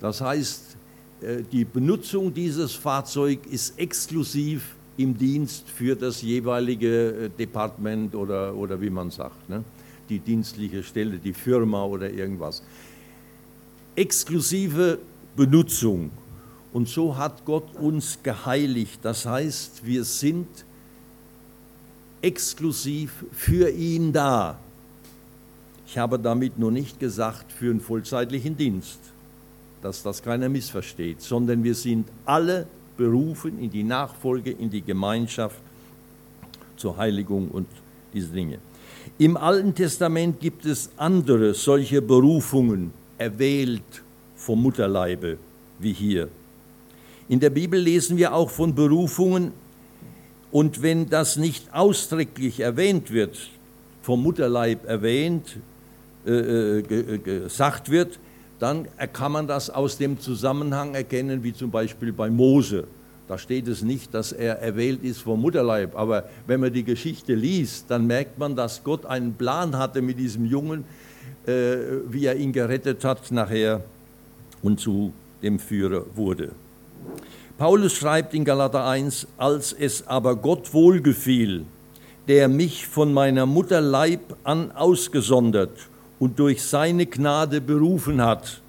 Das 0.00 0.20
heißt, 0.20 0.76
äh, 1.22 1.42
die 1.50 1.64
Benutzung 1.64 2.32
dieses 2.32 2.74
Fahrzeugs 2.74 3.46
ist 3.50 3.78
exklusiv 3.78 4.74
im 4.98 5.16
Dienst 5.16 5.68
für 5.68 5.96
das 5.96 6.22
jeweilige 6.22 7.24
äh, 7.24 7.28
Departement 7.30 8.14
oder, 8.14 8.54
oder 8.54 8.80
wie 8.80 8.90
man 8.90 9.10
sagt, 9.10 9.48
ne? 9.48 9.64
die 10.08 10.18
dienstliche 10.18 10.82
Stelle, 10.82 11.18
die 11.18 11.32
Firma 11.32 11.84
oder 11.84 12.10
irgendwas. 12.10 12.62
Exklusive 13.94 14.98
Benutzung. 15.34 16.10
Und 16.72 16.88
so 16.88 17.16
hat 17.16 17.44
Gott 17.44 17.74
uns 17.76 18.18
geheiligt. 18.22 19.00
Das 19.02 19.24
heißt, 19.24 19.84
wir 19.84 20.04
sind 20.04 20.46
exklusiv 22.22 23.24
für 23.32 23.70
ihn 23.70 24.12
da. 24.12 24.58
Ich 25.86 25.98
habe 25.98 26.18
damit 26.18 26.58
nur 26.58 26.72
nicht 26.72 26.98
gesagt 26.98 27.52
für 27.52 27.70
einen 27.70 27.80
vollzeitlichen 27.80 28.56
Dienst, 28.56 28.98
dass 29.82 30.02
das 30.02 30.22
keiner 30.22 30.48
missversteht, 30.48 31.22
sondern 31.22 31.62
wir 31.62 31.74
sind 31.74 32.08
alle 32.24 32.66
berufen 32.96 33.58
in 33.60 33.70
die 33.70 33.84
Nachfolge, 33.84 34.50
in 34.50 34.70
die 34.70 34.82
Gemeinschaft 34.82 35.60
zur 36.76 36.96
Heiligung 36.96 37.48
und 37.48 37.68
diese 38.12 38.28
Dinge. 38.28 38.58
Im 39.18 39.36
Alten 39.36 39.74
Testament 39.74 40.40
gibt 40.40 40.66
es 40.66 40.90
andere 40.96 41.54
solche 41.54 42.02
Berufungen, 42.02 42.92
erwählt 43.18 44.02
vom 44.34 44.62
Mutterleibe, 44.62 45.38
wie 45.78 45.92
hier. 45.92 46.28
In 47.28 47.40
der 47.40 47.50
Bibel 47.50 47.80
lesen 47.80 48.16
wir 48.16 48.34
auch 48.34 48.50
von 48.50 48.74
Berufungen, 48.74 49.52
und 50.56 50.80
wenn 50.80 51.10
das 51.10 51.36
nicht 51.36 51.74
ausdrücklich 51.74 52.60
erwähnt 52.60 53.10
wird, 53.10 53.36
vom 54.00 54.22
Mutterleib 54.22 54.88
erwähnt, 54.88 55.58
äh, 56.26 56.30
äh, 56.30 56.78
äh, 56.78 57.18
gesagt 57.18 57.90
wird, 57.90 58.18
dann 58.58 58.88
kann 59.12 59.32
man 59.32 59.46
das 59.46 59.68
aus 59.68 59.98
dem 59.98 60.18
Zusammenhang 60.18 60.94
erkennen, 60.94 61.44
wie 61.44 61.52
zum 61.52 61.70
Beispiel 61.70 62.10
bei 62.10 62.30
Mose. 62.30 62.84
Da 63.28 63.36
steht 63.36 63.68
es 63.68 63.82
nicht, 63.82 64.14
dass 64.14 64.32
er 64.32 64.62
erwählt 64.62 65.04
ist 65.04 65.20
vom 65.20 65.42
Mutterleib, 65.42 65.94
aber 65.94 66.24
wenn 66.46 66.60
man 66.60 66.72
die 66.72 66.84
Geschichte 66.84 67.34
liest, 67.34 67.90
dann 67.90 68.06
merkt 68.06 68.38
man, 68.38 68.56
dass 68.56 68.82
Gott 68.82 69.04
einen 69.04 69.34
Plan 69.34 69.76
hatte 69.76 70.00
mit 70.00 70.18
diesem 70.18 70.46
Jungen, 70.46 70.86
wie 71.44 72.24
er 72.24 72.36
ihn 72.36 72.52
gerettet 72.52 73.04
hat 73.04 73.30
nachher 73.30 73.82
und 74.62 74.80
zu 74.80 75.12
dem 75.42 75.58
Führer 75.58 76.06
wurde. 76.14 76.52
Paulus 77.58 77.94
schreibt 77.94 78.34
in 78.34 78.44
Galater 78.44 78.86
1, 78.86 79.28
als 79.38 79.72
es 79.72 80.06
aber 80.06 80.36
Gott 80.36 80.74
wohlgefiel, 80.74 81.64
der 82.28 82.48
mich 82.48 82.86
von 82.86 83.14
meiner 83.14 83.46
Mutter 83.46 83.80
Leib 83.80 84.36
an 84.44 84.72
ausgesondert 84.72 85.88
und 86.18 86.38
durch 86.38 86.62
seine 86.62 87.06
Gnade 87.06 87.62
berufen 87.62 88.20
hat. 88.20 88.60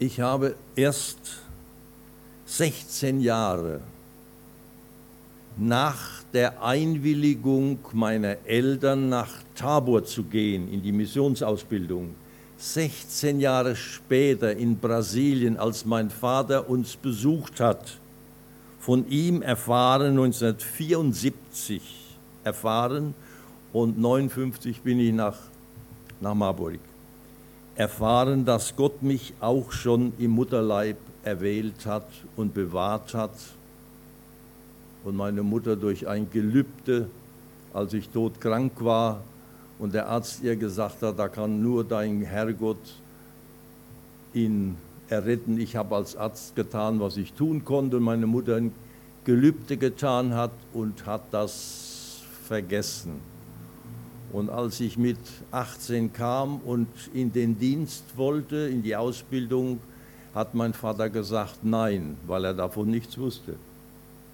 Ich 0.00 0.20
habe 0.20 0.56
erst 0.74 1.18
16 2.46 3.20
Jahre 3.20 3.80
nach 5.58 6.22
der 6.32 6.62
Einwilligung 6.62 7.78
meiner 7.92 8.36
Eltern 8.46 9.08
nach 9.08 9.28
Tabor 9.54 10.04
zu 10.04 10.22
gehen, 10.22 10.72
in 10.72 10.82
die 10.82 10.92
Missionsausbildung, 10.92 12.14
16 12.58 13.40
Jahre 13.40 13.74
später 13.74 14.56
in 14.56 14.78
Brasilien, 14.78 15.56
als 15.56 15.84
mein 15.84 16.10
Vater 16.10 16.68
uns 16.68 16.96
besucht 16.96 17.60
hat, 17.60 17.98
von 18.78 19.08
ihm 19.10 19.42
erfahren, 19.42 20.10
1974 20.10 21.82
erfahren 22.44 23.14
und 23.72 23.96
1959 23.96 24.80
bin 24.82 25.00
ich 25.00 25.12
nach, 25.12 25.36
nach 26.20 26.34
Marburg, 26.34 26.78
erfahren, 27.74 28.44
dass 28.44 28.74
Gott 28.76 29.02
mich 29.02 29.34
auch 29.40 29.72
schon 29.72 30.12
im 30.18 30.30
Mutterleib 30.32 30.96
erwählt 31.24 31.84
hat 31.84 32.08
und 32.36 32.54
bewahrt 32.54 33.14
hat 33.14 33.32
und 35.04 35.16
meine 35.16 35.42
Mutter 35.42 35.76
durch 35.76 36.06
ein 36.08 36.30
Gelübde, 36.30 37.08
als 37.72 37.92
ich 37.92 38.08
todkrank 38.08 38.72
war 38.80 39.22
und 39.78 39.94
der 39.94 40.08
Arzt 40.08 40.42
ihr 40.42 40.56
gesagt 40.56 41.02
hat, 41.02 41.18
da 41.18 41.28
kann 41.28 41.62
nur 41.62 41.84
dein 41.84 42.22
Herrgott 42.22 43.00
ihn 44.34 44.76
erretten. 45.08 45.58
Ich 45.58 45.76
habe 45.76 45.96
als 45.96 46.16
Arzt 46.16 46.56
getan, 46.56 47.00
was 47.00 47.16
ich 47.16 47.32
tun 47.32 47.64
konnte 47.64 47.98
und 47.98 48.02
meine 48.02 48.26
Mutter 48.26 48.60
Gelübde 49.24 49.76
getan 49.76 50.34
hat 50.34 50.52
und 50.72 51.06
hat 51.06 51.22
das 51.32 52.22
vergessen. 52.44 53.20
Und 54.32 54.50
als 54.50 54.80
ich 54.80 54.98
mit 54.98 55.18
18 55.50 56.12
kam 56.12 56.58
und 56.58 56.88
in 57.14 57.32
den 57.32 57.58
Dienst 57.58 58.04
wollte, 58.16 58.56
in 58.56 58.82
die 58.82 58.96
Ausbildung, 58.96 59.80
hat 60.34 60.54
mein 60.54 60.74
Vater 60.74 61.08
gesagt 61.08 61.60
nein, 61.62 62.16
weil 62.26 62.44
er 62.44 62.54
davon 62.54 62.90
nichts 62.90 63.16
wusste. 63.16 63.54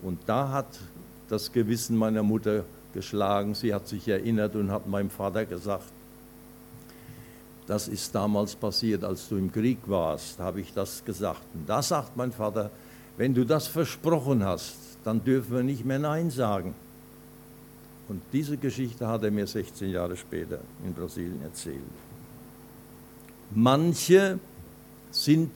Und 0.05 0.21
da 0.27 0.51
hat 0.51 0.67
das 1.29 1.51
Gewissen 1.51 1.97
meiner 1.97 2.23
Mutter 2.23 2.65
geschlagen. 2.93 3.55
Sie 3.55 3.75
hat 3.75 3.89
sich 3.89 4.07
erinnert 4.07 4.55
und 4.55 4.71
hat 4.71 4.87
meinem 4.87 5.11
Vater 5.11 5.47
gesagt, 5.47 5.91
das 7.67 7.89
ist 7.89 8.15
damals 8.15 8.55
passiert, 8.55 9.03
als 9.03 9.29
du 9.29 9.37
im 9.37 9.51
Krieg 9.51 9.79
warst, 9.87 10.39
habe 10.39 10.61
ich 10.61 10.75
das 10.75 11.03
gesagt. 11.05 11.43
Und 11.55 11.67
da 11.67 11.81
sagt 11.81 12.17
mein 12.17 12.31
Vater, 12.31 12.71
wenn 13.17 13.33
du 13.33 13.47
das 13.47 13.67
versprochen 13.67 14.45
hast, 14.45 14.77
dann 15.03 15.25
dürfen 15.25 15.57
wir 15.57 15.63
nicht 15.63 15.85
mehr 15.85 15.99
Nein 15.99 16.31
sagen. 16.31 16.75
Und 18.09 18.21
diese 18.33 18.59
Geschichte 18.59 19.09
hat 19.09 19.23
er 19.23 19.31
mir 19.31 19.47
16 19.47 19.91
Jahre 19.91 20.17
später 20.17 20.59
in 20.85 20.93
Brasilien 20.93 21.41
erzählt. 21.43 21.81
Manche 23.51 24.39
sind 25.11 25.51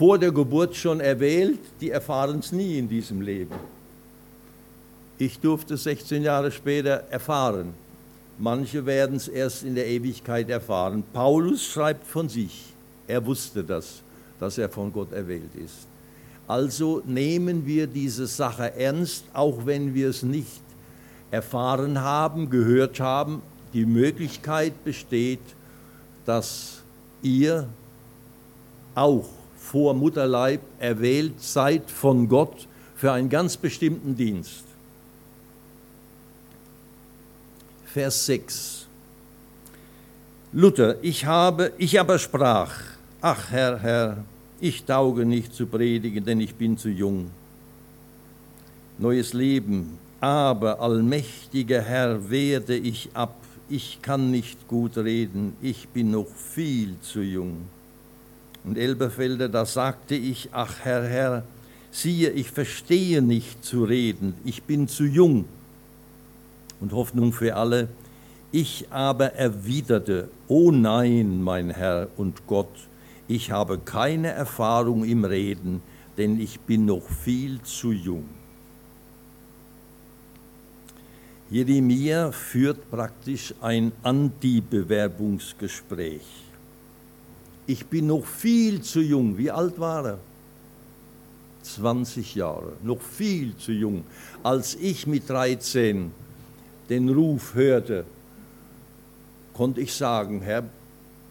vor 0.00 0.18
der 0.18 0.32
Geburt 0.32 0.74
schon 0.74 0.98
erwählt, 0.98 1.58
die 1.78 1.90
erfahren 1.90 2.38
es 2.38 2.52
nie 2.52 2.78
in 2.78 2.88
diesem 2.88 3.20
Leben. 3.20 3.54
Ich 5.18 5.38
durfte 5.38 5.74
es 5.74 5.82
16 5.82 6.22
Jahre 6.22 6.50
später 6.50 7.04
erfahren. 7.10 7.74
Manche 8.38 8.86
werden 8.86 9.16
es 9.16 9.28
erst 9.28 9.62
in 9.62 9.74
der 9.74 9.86
Ewigkeit 9.86 10.48
erfahren. 10.48 11.04
Paulus 11.12 11.66
schreibt 11.66 12.06
von 12.06 12.30
sich, 12.30 12.72
er 13.06 13.26
wusste 13.26 13.62
das, 13.62 14.00
dass 14.38 14.56
er 14.56 14.70
von 14.70 14.90
Gott 14.90 15.12
erwählt 15.12 15.54
ist. 15.54 15.86
Also 16.48 17.02
nehmen 17.04 17.66
wir 17.66 17.86
diese 17.86 18.26
Sache 18.26 18.74
ernst, 18.74 19.24
auch 19.34 19.66
wenn 19.66 19.92
wir 19.92 20.08
es 20.08 20.22
nicht 20.22 20.62
erfahren 21.30 22.00
haben, 22.00 22.48
gehört 22.48 23.00
haben. 23.00 23.42
Die 23.74 23.84
Möglichkeit 23.84 24.82
besteht, 24.82 25.40
dass 26.24 26.80
ihr 27.22 27.68
auch 28.94 29.28
vor 29.70 29.94
Mutterleib 29.94 30.60
erwählt 30.80 31.40
seid 31.40 31.88
von 31.88 32.28
Gott 32.28 32.66
für 32.96 33.12
einen 33.12 33.28
ganz 33.28 33.56
bestimmten 33.56 34.16
Dienst. 34.16 34.64
Vers 37.86 38.26
6. 38.26 38.86
Luther, 40.52 40.96
ich 41.02 41.24
habe, 41.24 41.70
ich 41.78 42.00
aber 42.00 42.18
sprach, 42.18 42.72
ach 43.20 43.52
Herr, 43.52 43.78
Herr, 43.78 44.24
ich 44.60 44.84
tauge 44.84 45.24
nicht 45.24 45.54
zu 45.54 45.66
predigen, 45.66 46.24
denn 46.24 46.40
ich 46.40 46.56
bin 46.56 46.76
zu 46.76 46.88
jung. 46.88 47.30
Neues 48.98 49.34
Leben, 49.34 49.98
aber 50.20 50.80
allmächtiger 50.80 51.80
Herr, 51.80 52.28
werde 52.28 52.76
ich 52.76 53.10
ab, 53.14 53.36
ich 53.68 54.02
kann 54.02 54.32
nicht 54.32 54.66
gut 54.66 54.96
reden, 54.96 55.56
ich 55.62 55.88
bin 55.90 56.10
noch 56.10 56.26
viel 56.26 56.96
zu 57.02 57.20
jung. 57.20 57.68
Und 58.64 58.76
Elberfelder, 58.76 59.48
da 59.48 59.64
sagte 59.64 60.14
ich, 60.14 60.50
ach 60.52 60.80
Herr, 60.82 61.04
Herr, 61.04 61.44
siehe, 61.90 62.28
ich 62.30 62.50
verstehe 62.50 63.22
nicht 63.22 63.64
zu 63.64 63.84
reden, 63.84 64.34
ich 64.44 64.64
bin 64.64 64.88
zu 64.88 65.04
jung 65.04 65.46
und 66.80 66.92
Hoffnung 66.92 67.32
für 67.32 67.56
alle. 67.56 67.88
Ich 68.52 68.88
aber 68.90 69.34
erwiderte, 69.34 70.28
O 70.48 70.72
nein, 70.72 71.40
mein 71.42 71.70
Herr 71.70 72.08
und 72.16 72.46
Gott, 72.46 72.88
ich 73.28 73.52
habe 73.52 73.78
keine 73.78 74.28
Erfahrung 74.28 75.04
im 75.04 75.24
Reden, 75.24 75.82
denn 76.18 76.38
ich 76.40 76.58
bin 76.60 76.86
noch 76.86 77.08
viel 77.08 77.62
zu 77.62 77.92
jung. 77.92 78.24
Jeremia 81.48 82.32
führt 82.32 82.90
praktisch 82.90 83.54
ein 83.60 83.92
Anti-Bewerbungsgespräch. 84.02 86.49
Ich 87.70 87.86
bin 87.86 88.08
noch 88.08 88.24
viel 88.24 88.82
zu 88.82 89.00
jung. 89.00 89.38
Wie 89.38 89.48
alt 89.48 89.78
war 89.78 90.04
er? 90.04 90.18
20 91.62 92.34
Jahre, 92.34 92.72
noch 92.82 93.00
viel 93.00 93.56
zu 93.56 93.70
jung. 93.70 94.02
Als 94.42 94.74
ich 94.74 95.06
mit 95.06 95.30
13 95.30 96.10
den 96.88 97.08
Ruf 97.08 97.54
hörte, 97.54 98.04
konnte 99.54 99.82
ich 99.82 99.94
sagen, 99.94 100.40
Herr, 100.40 100.64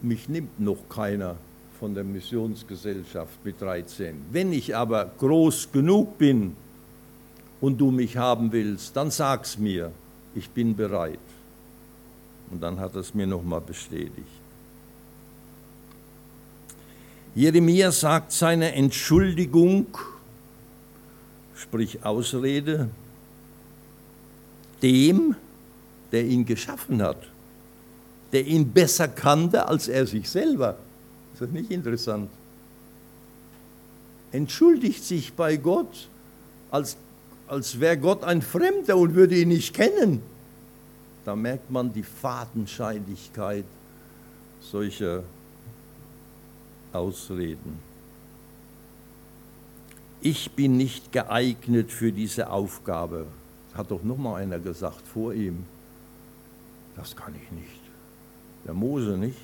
mich 0.01 0.29
nimmt 0.29 0.61
noch 0.61 0.87
keiner 0.87 1.35
von 1.77 1.93
der 1.93 2.05
Missionsgesellschaft 2.05 3.43
mit 3.43 3.59
13. 3.59 4.21
Wenn 4.31 4.53
ich 4.53 4.73
aber 4.73 5.11
groß 5.17 5.73
genug 5.73 6.17
bin 6.17 6.55
und 7.59 7.81
du 7.81 7.91
mich 7.91 8.15
haben 8.15 8.53
willst, 8.53 8.95
dann 8.95 9.11
sag's 9.11 9.57
mir, 9.57 9.91
ich 10.33 10.49
bin 10.49 10.73
bereit. 10.73 11.19
Und 12.49 12.63
dann 12.63 12.79
hat 12.79 12.95
es 12.95 13.13
mir 13.13 13.27
nochmal 13.27 13.59
bestätigt. 13.59 14.38
Jeremia 17.35 17.91
sagt 17.91 18.31
seine 18.31 18.73
Entschuldigung, 18.73 19.85
sprich 21.55 22.03
Ausrede, 22.03 22.89
dem, 24.81 25.35
der 26.11 26.25
ihn 26.25 26.45
geschaffen 26.45 27.01
hat, 27.01 27.27
der 28.31 28.45
ihn 28.45 28.71
besser 28.71 29.07
kannte 29.07 29.67
als 29.67 29.87
er 29.87 30.07
sich 30.07 30.29
selber. 30.29 30.77
Ist 31.33 31.41
das 31.41 31.49
nicht 31.51 31.71
interessant? 31.71 32.29
Entschuldigt 34.31 35.03
sich 35.03 35.33
bei 35.33 35.57
Gott, 35.57 36.07
als, 36.71 36.97
als 37.47 37.79
wäre 37.79 37.97
Gott 37.97 38.23
ein 38.23 38.41
Fremder 38.41 38.97
und 38.97 39.15
würde 39.15 39.35
ihn 39.35 39.49
nicht 39.49 39.73
kennen. 39.73 40.21
Da 41.25 41.35
merkt 41.35 41.69
man 41.69 41.93
die 41.93 42.03
Fadenscheinigkeit 42.03 43.65
solcher 44.61 45.23
Ausreden. 46.93 47.79
Ich 50.21 50.51
bin 50.51 50.75
nicht 50.77 51.11
geeignet 51.11 51.91
für 51.91 52.11
diese 52.11 52.49
Aufgabe, 52.49 53.25
hat 53.73 53.91
doch 53.91 54.03
noch 54.03 54.17
mal 54.17 54.35
einer 54.35 54.59
gesagt 54.59 55.07
vor 55.07 55.33
ihm. 55.33 55.65
Das 56.95 57.15
kann 57.15 57.33
ich 57.41 57.51
nicht. 57.51 57.79
Der 58.65 58.73
Mose 58.73 59.17
nicht. 59.17 59.37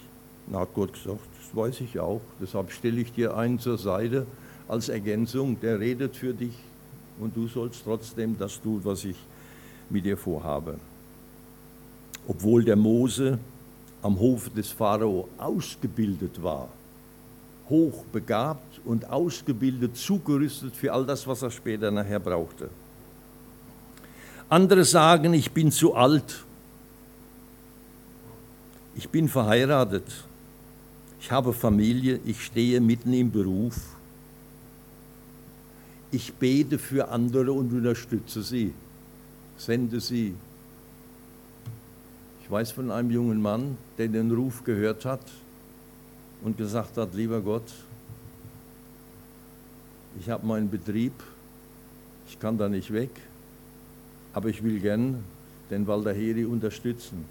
Da 0.48 0.60
hat 0.60 0.74
Gott 0.74 0.94
gesagt, 0.94 1.22
das 1.40 1.56
weiß 1.56 1.82
ich 1.82 2.00
auch. 2.00 2.22
Deshalb 2.42 2.72
stelle 2.72 3.02
ich 3.02 3.14
dir 3.14 3.36
einen 3.36 3.60
zur 3.60 3.78
Seite 3.78 4.28
als 4.68 4.90
Ergänzung. 4.90 5.60
Der 5.62 5.80
redet 5.80 6.16
für 6.16 6.34
dich 6.34 6.56
und 7.20 7.36
du 7.36 7.48
sollst 7.48 7.84
trotzdem 7.84 8.38
das 8.38 8.62
tun, 8.62 8.82
was 8.84 9.06
ich 9.06 9.16
mit 9.90 10.06
dir 10.06 10.18
vorhabe. 10.18 10.78
Obwohl 12.28 12.64
der 12.64 12.76
Mose 12.76 13.40
am 14.02 14.20
Hof 14.20 14.50
des 14.50 14.72
Pharao 14.72 15.30
ausgebildet 15.38 16.42
war, 16.44 16.70
hochbegabt 17.70 18.82
und 18.86 19.10
ausgebildet, 19.10 19.98
zugerüstet 19.98 20.76
für 20.76 20.94
all 20.94 21.06
das, 21.06 21.26
was 21.26 21.42
er 21.42 21.52
später 21.52 21.92
nachher 21.92 22.20
brauchte. 22.20 22.70
Andere 24.50 24.86
sagen, 24.86 25.34
ich 25.34 25.52
bin 25.52 25.72
zu 25.72 25.96
alt. 25.96 26.44
Ich 28.96 29.10
bin 29.10 29.28
verheiratet. 29.28 30.06
Ich 31.20 31.32
habe 31.32 31.52
Familie. 31.52 32.20
Ich 32.26 32.46
stehe 32.46 32.80
mitten 32.80 33.12
im 33.14 33.32
Beruf. 33.32 33.76
Ich 36.12 36.34
bete 36.34 36.78
für 36.78 37.10
andere 37.10 37.52
und 37.52 37.74
unterstütze 37.74 38.44
sie. 38.44 38.74
Sende 39.58 40.00
sie. 40.00 40.36
Ich 42.44 42.52
weiß 42.52 42.72
von 42.72 42.92
einem 42.92 43.10
jungen 43.10 43.42
Mann, 43.42 43.78
der 43.98 44.08
den 44.08 44.32
Ruf 44.32 44.64
gehört 44.64 45.04
hat 45.04 45.22
und 46.46 46.60
gesagt 46.60 46.96
hat, 46.98 47.16
lieber 47.16 47.42
Gott, 47.42 47.74
ich 50.20 50.30
habe 50.30 50.46
meinen 50.46 50.70
Betrieb, 50.70 51.12
ich 52.30 52.40
kann 52.40 52.56
da 52.56 52.70
nicht 52.70 52.94
weg, 52.94 53.10
aber 54.32 54.50
ich 54.50 54.64
will 54.64 54.80
gern 54.80 55.24
den 55.72 55.88
Waldaheri 55.88 56.46
unterstützen. 56.46 57.26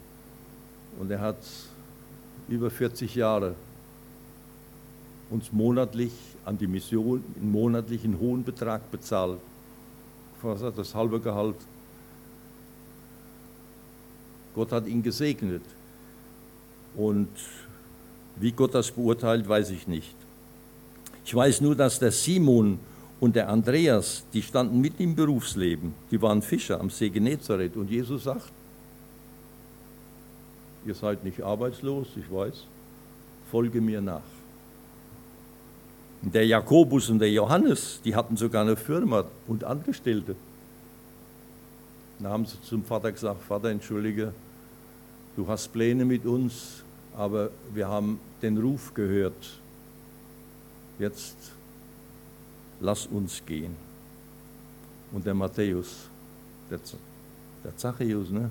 Und 0.98 1.12
er 1.12 1.20
hat 1.20 1.38
über 2.48 2.72
40 2.72 3.14
Jahre 3.14 3.55
uns 5.31 5.53
monatlich 5.53 6.12
an 6.44 6.59
die 6.59 6.66
Mission 6.66 7.22
einen 7.37 7.53
monatlichen 7.53 8.18
hohen 8.18 8.42
Betrag 8.42 8.90
bezahlt. 8.90 9.38
Das 10.77 10.92
halbe 10.92 11.20
Gehalt. 11.20 11.57
Gott 14.57 14.72
hat 14.72 14.88
ihn 14.88 15.05
gesegnet. 15.05 15.62
Und 16.96 17.31
wie 18.37 18.53
Gott 18.53 18.75
das 18.75 18.90
beurteilt, 18.90 19.49
weiß 19.49 19.70
ich 19.70 19.87
nicht. 19.87 20.14
Ich 21.25 21.35
weiß 21.35 21.61
nur, 21.61 21.75
dass 21.75 21.99
der 21.99 22.12
Simon 22.12 22.79
und 23.20 23.37
der 23.37 23.49
Andreas, 23.49 24.25
die 24.33 24.42
standen 24.42 24.81
mit 24.81 25.01
im 25.01 25.14
Berufsleben, 25.14 25.94
die 26.11 26.20
waren 26.20 26.42
Fischer 26.42 26.81
am 26.81 26.90
See 26.90 27.09
Genezareth. 27.09 27.77
Und 27.77 27.90
Jesus 27.90 28.25
sagt, 28.25 28.53
ihr 30.85 30.94
seid 30.94 31.25
nicht 31.25 31.40
arbeitslos, 31.42 32.09
ich 32.16 32.31
weiß, 32.31 32.66
folge 33.51 33.81
mir 33.81 34.01
nach. 34.01 34.20
Der 36.20 36.47
Jakobus 36.47 37.11
und 37.11 37.18
der 37.18 37.31
Johannes, 37.31 38.01
die 38.05 38.14
hatten 38.14 38.37
sogar 38.37 38.62
eine 38.62 38.77
Firma 38.77 39.25
und 39.47 39.64
Angestellte. 39.64 40.37
Da 42.18 42.31
haben 42.31 42.47
sie 42.47 42.61
zum 42.62 42.85
Vater 42.85 43.12
gesagt, 43.12 43.42
Vater, 43.42 43.70
entschuldige, 43.70 44.33
du 45.37 45.47
hast 45.49 45.73
Pläne 45.73 46.05
mit 46.05 46.25
uns, 46.25 46.84
aber 47.16 47.50
wir 47.72 47.88
haben 47.88 48.18
den 48.42 48.59
Ruf 48.59 48.92
gehört. 48.94 49.61
Jetzt 50.98 51.37
lass 52.81 53.07
uns 53.07 53.44
gehen. 53.44 53.77
Und 55.12 55.24
der 55.24 55.35
Matthäus, 55.35 56.09
der, 56.70 56.81
der 57.62 57.77
Zachäus, 57.77 58.31
ne? 58.31 58.50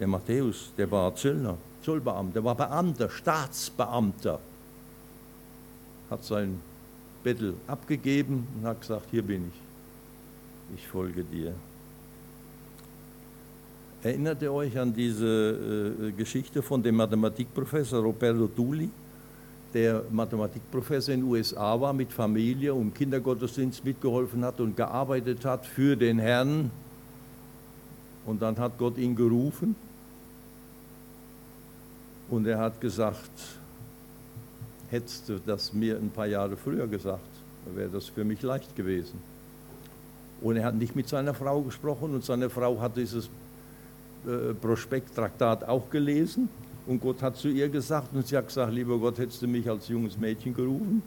Der 0.00 0.06
Matthäus, 0.08 0.72
der 0.76 0.90
war 0.90 1.14
Zöllner, 1.14 1.56
Zollbeamter, 1.82 2.32
der 2.32 2.44
war 2.44 2.54
Beamter, 2.54 3.08
Staatsbeamter, 3.08 4.40
hat 6.10 6.24
sein 6.24 6.60
Bettel 7.22 7.54
abgegeben 7.66 8.46
und 8.56 8.66
hat 8.66 8.80
gesagt, 8.80 9.06
hier 9.10 9.22
bin 9.22 9.48
ich, 9.48 10.78
ich 10.78 10.88
folge 10.88 11.22
dir. 11.22 11.54
Erinnert 14.04 14.42
ihr 14.42 14.52
euch 14.52 14.76
an 14.76 14.92
diese 14.92 15.96
äh, 16.08 16.10
Geschichte 16.10 16.60
von 16.60 16.82
dem 16.82 16.96
Mathematikprofessor 16.96 18.02
Roberto 18.02 18.48
Dulli, 18.48 18.90
der 19.72 20.02
Mathematikprofessor 20.10 21.14
in 21.14 21.20
den 21.20 21.30
USA 21.30 21.80
war 21.80 21.92
mit 21.92 22.12
Familie 22.12 22.74
und 22.74 22.96
Kindergottesdienst 22.96 23.84
mitgeholfen 23.84 24.44
hat 24.44 24.58
und 24.58 24.76
gearbeitet 24.76 25.44
hat 25.44 25.64
für 25.64 25.94
den 25.94 26.18
Herrn? 26.18 26.72
Und 28.26 28.42
dann 28.42 28.58
hat 28.58 28.76
Gott 28.76 28.98
ihn 28.98 29.14
gerufen 29.14 29.76
und 32.28 32.44
er 32.48 32.58
hat 32.58 32.80
gesagt, 32.80 33.30
hättest 34.90 35.28
du 35.28 35.38
das 35.46 35.72
mir 35.72 35.96
ein 35.96 36.10
paar 36.10 36.26
Jahre 36.26 36.56
früher 36.56 36.88
gesagt, 36.88 37.20
wäre 37.72 37.88
das 37.88 38.06
für 38.06 38.24
mich 38.24 38.42
leicht 38.42 38.74
gewesen. 38.74 39.20
Und 40.40 40.56
er 40.56 40.64
hat 40.64 40.74
nicht 40.74 40.96
mit 40.96 41.08
seiner 41.08 41.34
Frau 41.34 41.62
gesprochen 41.62 42.16
und 42.16 42.24
seine 42.24 42.50
Frau 42.50 42.80
hat 42.80 42.96
dieses 42.96 43.30
äh, 44.26 44.54
Prospekttraktat 44.54 45.68
auch 45.68 45.90
gelesen 45.90 46.48
und 46.86 47.00
Gott 47.00 47.22
hat 47.22 47.36
zu 47.36 47.48
ihr 47.48 47.68
gesagt 47.68 48.14
und 48.14 48.26
sie 48.26 48.36
hat 48.36 48.46
gesagt, 48.46 48.72
lieber 48.72 48.98
Gott, 48.98 49.18
hättest 49.18 49.42
du 49.42 49.48
mich 49.48 49.68
als 49.68 49.88
junges 49.88 50.16
Mädchen 50.16 50.54
gerufen, 50.54 51.02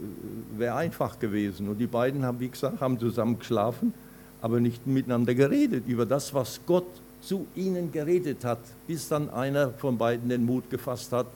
äh, 0.00 0.58
wäre 0.58 0.76
einfach 0.76 1.18
gewesen. 1.18 1.68
Und 1.68 1.78
die 1.78 1.86
beiden 1.86 2.24
haben, 2.24 2.40
wie 2.40 2.48
gesagt, 2.48 2.80
haben 2.80 2.98
zusammen 2.98 3.38
geschlafen, 3.38 3.92
aber 4.40 4.60
nicht 4.60 4.86
miteinander 4.86 5.34
geredet 5.34 5.84
über 5.86 6.06
das, 6.06 6.32
was 6.34 6.60
Gott 6.66 6.86
zu 7.22 7.46
ihnen 7.56 7.90
geredet 7.90 8.44
hat, 8.44 8.60
bis 8.86 9.08
dann 9.08 9.30
einer 9.30 9.70
von 9.70 9.96
beiden 9.96 10.28
den 10.28 10.44
Mut 10.44 10.68
gefasst 10.70 11.12
hat 11.12 11.26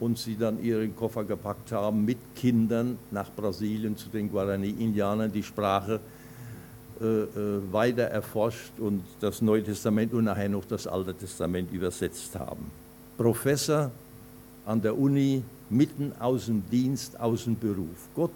und 0.00 0.18
sie 0.18 0.36
dann 0.36 0.62
ihren 0.62 0.96
Koffer 0.96 1.24
gepackt 1.24 1.72
haben 1.72 2.04
mit 2.04 2.18
Kindern 2.34 2.98
nach 3.10 3.30
Brasilien 3.30 3.96
zu 3.96 4.08
den 4.08 4.30
Guarani-Indianern, 4.30 5.30
die 5.30 5.42
Sprache 5.42 5.96
äh, 5.96 6.19
weiter 7.00 8.04
erforscht 8.04 8.72
und 8.78 9.02
das 9.20 9.40
Neue 9.40 9.64
Testament 9.64 10.12
und 10.12 10.24
nachher 10.24 10.48
noch 10.48 10.64
das 10.64 10.86
Alte 10.86 11.14
Testament 11.14 11.72
übersetzt 11.72 12.38
haben. 12.38 12.70
Professor 13.16 13.90
an 14.66 14.80
der 14.80 14.96
Uni, 14.96 15.42
mitten 15.70 16.12
aus 16.18 16.46
dem 16.46 16.62
Dienst, 16.70 17.18
aus 17.18 17.44
dem 17.44 17.58
Beruf. 17.58 18.08
Gott 18.14 18.30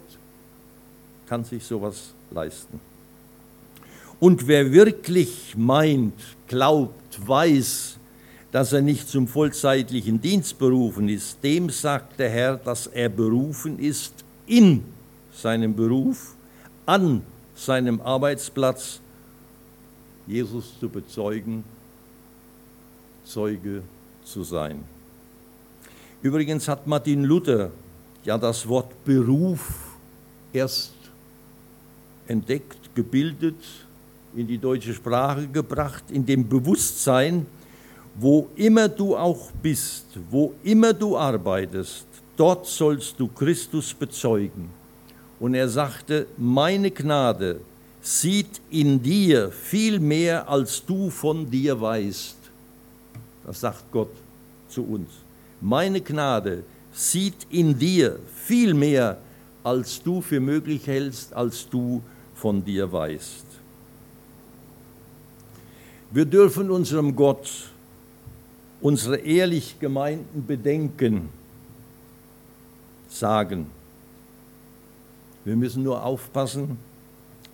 kann 1.27 1.43
sich 1.43 1.63
sowas 1.63 2.13
leisten. 2.31 2.79
Und 4.19 4.47
wer 4.47 4.71
wirklich 4.71 5.55
meint, 5.57 6.13
glaubt, 6.47 7.27
weiß, 7.27 7.97
dass 8.51 8.73
er 8.73 8.81
nicht 8.81 9.09
zum 9.09 9.27
vollzeitlichen 9.27 10.21
Dienst 10.21 10.57
berufen 10.57 11.09
ist, 11.09 11.43
dem 11.43 11.69
sagt 11.69 12.19
der 12.19 12.29
Herr, 12.29 12.55
dass 12.55 12.87
er 12.87 13.09
berufen 13.09 13.77
ist 13.79 14.13
in 14.47 14.83
seinem 15.33 15.75
Beruf, 15.75 16.35
an 16.85 17.21
seinem 17.55 18.01
Arbeitsplatz, 18.01 18.99
Jesus 20.27 20.79
zu 20.79 20.89
bezeugen, 20.89 21.63
Zeuge 23.23 23.81
zu 24.23 24.43
sein. 24.43 24.83
Übrigens 26.21 26.67
hat 26.67 26.85
Martin 26.85 27.23
Luther 27.23 27.71
ja 28.23 28.37
das 28.37 28.67
Wort 28.67 29.03
Beruf 29.05 29.97
erst 30.51 30.93
entdeckt, 32.27 32.93
gebildet, 32.95 33.55
in 34.35 34.47
die 34.47 34.57
deutsche 34.57 34.93
Sprache 34.93 35.47
gebracht, 35.47 36.03
in 36.11 36.25
dem 36.25 36.47
Bewusstsein, 36.47 37.45
wo 38.15 38.49
immer 38.55 38.89
du 38.89 39.15
auch 39.15 39.51
bist, 39.61 40.05
wo 40.29 40.53
immer 40.63 40.93
du 40.93 41.17
arbeitest, 41.17 42.05
dort 42.35 42.65
sollst 42.65 43.19
du 43.19 43.27
Christus 43.27 43.93
bezeugen. 43.93 44.69
Und 45.39 45.53
er 45.53 45.67
sagte, 45.67 46.27
meine 46.37 46.91
Gnade 46.91 47.59
sieht 48.01 48.61
in 48.69 49.01
dir 49.01 49.51
viel 49.51 49.99
mehr, 49.99 50.47
als 50.47 50.85
du 50.85 51.09
von 51.09 51.49
dir 51.49 51.79
weißt. 51.79 52.37
Das 53.45 53.59
sagt 53.59 53.91
Gott 53.91 54.13
zu 54.69 54.83
uns. 54.83 55.09
Meine 55.61 56.01
Gnade 56.01 56.63
sieht 56.93 57.47
in 57.49 57.77
dir 57.77 58.19
viel 58.35 58.73
mehr, 58.73 59.17
als 59.63 60.01
du 60.01 60.21
für 60.21 60.39
möglich 60.39 60.87
hältst, 60.87 61.33
als 61.33 61.67
du 61.69 62.01
von 62.35 62.63
dir 62.63 62.91
weißt. 62.91 63.45
Wir 66.11 66.25
dürfen 66.25 66.69
unserem 66.69 67.15
Gott 67.15 67.49
unsere 68.81 69.17
ehrlich 69.17 69.79
gemeinten 69.79 70.45
Bedenken 70.45 71.29
sagen. 73.09 73.65
Wir 75.45 75.55
müssen 75.55 75.83
nur 75.83 76.03
aufpassen, 76.03 76.77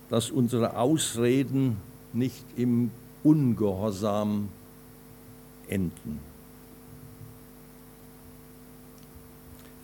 dass 0.08 0.30
unsere 0.30 0.76
Ausreden 0.76 1.76
nicht 2.12 2.44
im 2.56 2.90
Ungehorsam 3.22 4.48
enden. 5.68 6.20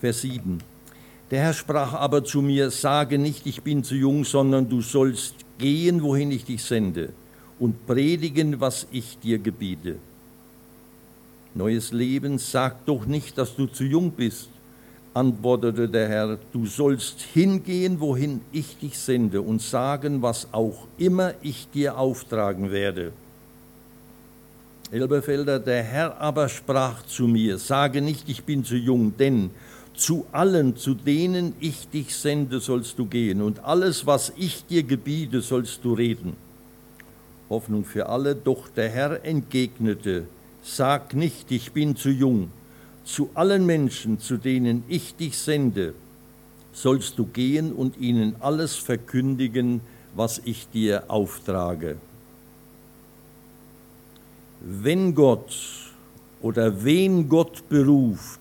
Vers 0.00 0.22
7. 0.22 0.62
Der 1.30 1.40
Herr 1.40 1.52
sprach 1.52 1.92
aber 1.92 2.24
zu 2.24 2.40
mir, 2.40 2.70
sage 2.70 3.18
nicht, 3.18 3.46
ich 3.46 3.62
bin 3.62 3.84
zu 3.84 3.94
jung, 3.94 4.24
sondern 4.24 4.68
du 4.68 4.80
sollst 4.80 5.34
gehen, 5.58 6.02
wohin 6.02 6.30
ich 6.30 6.44
dich 6.44 6.62
sende, 6.64 7.12
und 7.58 7.86
predigen, 7.86 8.60
was 8.60 8.86
ich 8.90 9.18
dir 9.18 9.38
gebiete. 9.38 9.96
Neues 11.54 11.92
Leben, 11.92 12.38
sag 12.38 12.86
doch 12.86 13.04
nicht, 13.04 13.36
dass 13.36 13.56
du 13.56 13.66
zu 13.66 13.84
jung 13.84 14.12
bist, 14.12 14.48
antwortete 15.18 15.88
der 15.88 16.08
Herr, 16.08 16.38
du 16.52 16.66
sollst 16.66 17.20
hingehen, 17.20 17.98
wohin 17.98 18.40
ich 18.52 18.78
dich 18.78 18.96
sende, 18.96 19.42
und 19.42 19.60
sagen, 19.60 20.22
was 20.22 20.46
auch 20.52 20.86
immer 20.96 21.34
ich 21.42 21.68
dir 21.70 21.98
auftragen 21.98 22.70
werde. 22.70 23.12
Elberfelder, 24.92 25.58
der 25.58 25.82
Herr 25.82 26.20
aber 26.20 26.48
sprach 26.48 27.04
zu 27.04 27.26
mir, 27.26 27.58
sage 27.58 28.00
nicht, 28.00 28.28
ich 28.28 28.44
bin 28.44 28.64
zu 28.64 28.76
jung, 28.76 29.16
denn 29.18 29.50
zu 29.94 30.24
allen, 30.30 30.76
zu 30.76 30.94
denen 30.94 31.54
ich 31.58 31.88
dich 31.88 32.14
sende, 32.14 32.60
sollst 32.60 32.96
du 33.00 33.06
gehen, 33.06 33.42
und 33.42 33.64
alles, 33.64 34.06
was 34.06 34.32
ich 34.36 34.64
dir 34.66 34.84
gebiete, 34.84 35.40
sollst 35.40 35.84
du 35.84 35.94
reden. 35.94 36.34
Hoffnung 37.50 37.84
für 37.84 38.08
alle, 38.08 38.36
doch 38.36 38.68
der 38.68 38.88
Herr 38.88 39.24
entgegnete, 39.24 40.28
sag 40.62 41.14
nicht, 41.14 41.50
ich 41.50 41.72
bin 41.72 41.96
zu 41.96 42.10
jung, 42.10 42.52
zu 43.08 43.30
allen 43.32 43.64
Menschen, 43.64 44.20
zu 44.20 44.36
denen 44.36 44.84
ich 44.86 45.16
dich 45.16 45.38
sende, 45.38 45.94
sollst 46.72 47.18
du 47.18 47.24
gehen 47.24 47.72
und 47.72 47.96
ihnen 47.96 48.36
alles 48.40 48.74
verkündigen, 48.76 49.80
was 50.14 50.42
ich 50.44 50.68
dir 50.68 51.04
auftrage. 51.08 51.96
Wenn 54.60 55.14
Gott 55.14 55.56
oder 56.42 56.84
wen 56.84 57.30
Gott 57.30 57.66
beruft, 57.70 58.40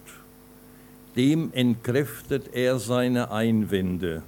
dem 1.15 1.53
entkräftet 1.53 2.53
er 2.53 2.77
seine 2.77 3.31
Einwände 3.31 4.21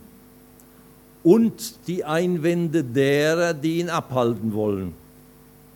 und 1.22 1.88
die 1.88 2.06
Einwände 2.06 2.84
derer, 2.84 3.54
die 3.54 3.80
ihn 3.80 3.90
abhalten 3.90 4.54
wollen 4.54 4.94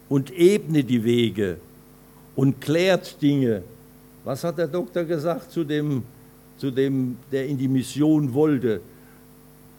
und 0.07 0.31
ebne 0.31 0.85
die 0.85 1.03
Wege 1.03 1.57
und 2.37 2.61
klärt 2.61 3.21
Dinge. 3.21 3.63
Was 4.23 4.43
hat 4.43 4.57
der 4.57 4.67
Doktor 4.67 5.03
gesagt 5.03 5.51
zu 5.51 5.63
dem, 5.63 6.03
zu 6.57 6.71
dem, 6.71 7.17
der 7.31 7.45
in 7.47 7.57
die 7.57 7.67
Mission 7.67 8.33
wollte? 8.33 8.81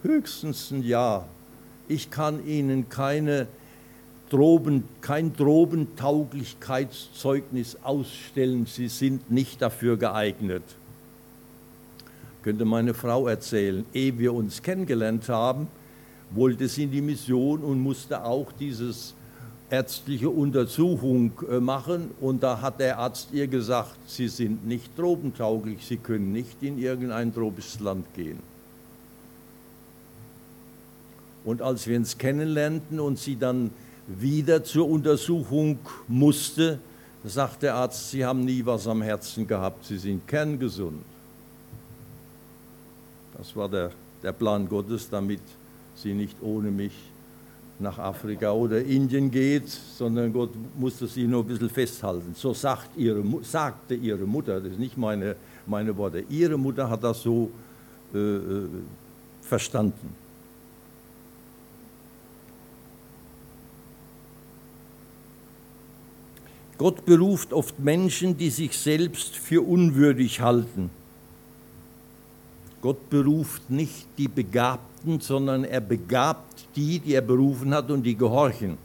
Höchstens 0.03 0.71
ein 0.71 0.83
Ja. 0.83 1.27
Ich 1.89 2.11
kann 2.11 2.47
Ihnen 2.47 2.89
keine 2.89 3.47
Droben, 4.31 4.85
kein 5.01 5.35
Drobentauglichkeitszeugnis 5.35 7.79
ausstellen. 7.83 8.67
Sie 8.67 8.87
sind 8.89 9.31
nicht 9.31 9.63
dafür 9.63 9.97
geeignet. 9.97 10.63
Könnte 12.43 12.65
meine 12.65 12.95
Frau 12.95 13.29
erzählen, 13.29 13.87
ehe 13.95 14.19
wir 14.19 14.35
uns 14.35 14.61
kennengelernt 14.63 15.29
haben, 15.31 15.69
wollte 16.31 16.69
sie 16.69 16.85
in 16.85 16.91
die 16.91 17.01
Mission 17.01 17.61
und 17.61 17.81
musste 17.81 18.23
auch 18.25 18.53
dieses 18.53 19.15
ärztliche 19.71 20.31
Untersuchung 20.31 21.33
äh, 21.51 21.61
machen 21.61 22.11
und 22.21 22.43
da 22.43 22.61
hat 22.61 22.81
der 22.81 22.99
Arzt 22.99 23.29
ihr 23.33 23.47
gesagt, 23.47 23.97
Sie 24.07 24.29
sind 24.29 24.67
nicht 24.67 24.95
tropentauglich, 24.97 25.87
Sie 25.87 25.97
können 25.97 26.33
nicht 26.33 26.63
in 26.63 26.79
irgendein 26.79 27.35
tropisches 27.35 27.81
Land 27.81 28.07
gehen. 28.15 28.39
Und 31.45 31.61
als 31.61 31.87
wir 31.87 31.97
uns 31.99 32.17
kennenlernten 32.17 33.01
und 33.01 33.19
sie 33.19 33.37
dann 33.37 33.71
wieder 34.07 34.65
zur 34.65 34.89
Untersuchung 34.89 35.79
musste, 36.09 36.79
sagt 37.25 37.63
der 37.63 37.75
Arzt, 37.75 38.11
Sie 38.11 38.25
haben 38.25 38.45
nie 38.45 38.65
was 38.65 38.87
am 38.87 39.03
Herzen 39.03 39.47
gehabt, 39.47 39.85
Sie 39.85 39.99
sind 39.99 40.27
kerngesund. 40.27 41.03
Das 43.37 43.55
war 43.57 43.69
der, 43.69 43.91
der 44.23 44.33
Plan 44.33 44.69
Gottes, 44.69 45.09
damit 45.11 45.41
sie 45.95 46.15
nicht 46.15 46.37
ohne 46.43 46.71
mich 46.71 46.93
nach 47.79 47.99
Afrika 47.99 48.53
oder 48.53 48.83
Indien 48.83 49.31
geht, 49.31 49.69
sondern 49.69 50.33
Gott 50.33 50.51
musste 50.79 51.07
sie 51.07 51.25
nur 51.25 51.43
ein 51.43 51.47
bisschen 51.47 51.71
festhalten. 51.71 52.35
So 52.37 52.55
sagt 52.55 52.97
ihre, 52.97 53.23
sagte 53.43 53.95
ihre 53.95 54.25
Mutter, 54.25 54.61
das 54.61 54.71
sind 54.71 54.81
nicht 54.81 54.97
meine, 54.97 55.37
meine 55.67 55.97
Worte, 55.97 56.25
ihre 56.29 56.57
Mutter 56.57 56.89
hat 56.89 57.03
das 57.03 57.23
so 57.23 57.51
äh, 58.15 58.19
äh 58.19 58.69
verstanden. 59.43 60.15
Gott 66.79 67.05
beruft 67.05 67.53
oft 67.53 67.79
Menschen, 67.79 68.37
die 68.37 68.51
sich 68.51 68.77
selbst 68.77 69.37
für 69.37 69.63
unwürdig 69.63 70.41
halten. 70.41 70.91
Gott 72.85 73.09
beruft 73.09 73.71
nicht 73.71 74.07
die 74.19 74.29
Begabten, 74.29 75.19
sondern 75.19 75.65
er 75.65 75.81
begabt 75.81 76.67
die, 76.77 76.99
die 76.99 77.15
er 77.15 77.23
berufen 77.23 77.73
hat 77.73 77.91
und 77.91 78.03
die 78.03 78.15
gehorchen. 78.15 78.77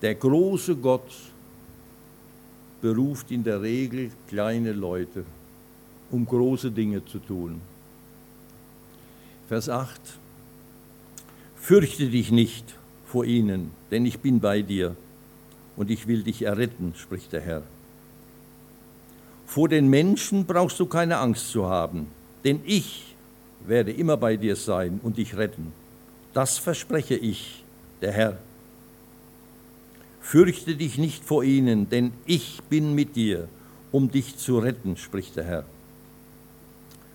Der 0.00 0.14
große 0.14 0.76
Gott 0.76 1.10
beruft 2.80 3.32
in 3.32 3.42
der 3.42 3.60
Regel 3.60 4.12
kleine 4.28 4.70
Leute, 4.70 5.24
um 6.12 6.24
große 6.24 6.70
Dinge 6.70 7.04
zu 7.04 7.18
tun. 7.18 7.60
Vers 9.48 9.68
8. 9.68 10.00
Fürchte 11.56 12.10
dich 12.10 12.30
nicht 12.30 12.76
vor 13.06 13.24
ihnen, 13.24 13.72
denn 13.90 14.06
ich 14.06 14.20
bin 14.20 14.38
bei 14.38 14.62
dir 14.62 14.94
und 15.74 15.90
ich 15.90 16.06
will 16.06 16.22
dich 16.22 16.42
erretten, 16.42 16.94
spricht 16.96 17.32
der 17.32 17.40
Herr. 17.40 17.62
Vor 19.54 19.68
den 19.68 19.86
Menschen 19.86 20.46
brauchst 20.46 20.80
du 20.80 20.86
keine 20.86 21.18
Angst 21.18 21.50
zu 21.50 21.66
haben, 21.66 22.08
denn 22.42 22.60
ich 22.64 23.14
werde 23.64 23.92
immer 23.92 24.16
bei 24.16 24.36
dir 24.36 24.56
sein 24.56 24.98
und 25.00 25.16
dich 25.16 25.36
retten. 25.36 25.72
Das 26.32 26.58
verspreche 26.58 27.14
ich, 27.14 27.62
der 28.02 28.10
Herr. 28.10 28.38
Fürchte 30.20 30.74
dich 30.74 30.98
nicht 30.98 31.24
vor 31.24 31.44
ihnen, 31.44 31.88
denn 31.88 32.10
ich 32.26 32.64
bin 32.68 32.96
mit 32.96 33.14
dir, 33.14 33.46
um 33.92 34.10
dich 34.10 34.36
zu 34.38 34.58
retten, 34.58 34.96
spricht 34.96 35.36
der 35.36 35.44
Herr. 35.44 35.64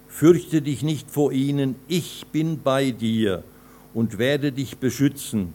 Fürchte 0.07 0.61
dich 0.61 0.81
nicht 0.81 1.11
vor 1.11 1.33
ihnen, 1.33 1.75
ich 1.89 2.25
bin 2.31 2.61
bei 2.63 2.91
dir 2.91 3.43
und 3.93 4.17
werde 4.17 4.53
dich 4.53 4.77
beschützen. 4.77 5.53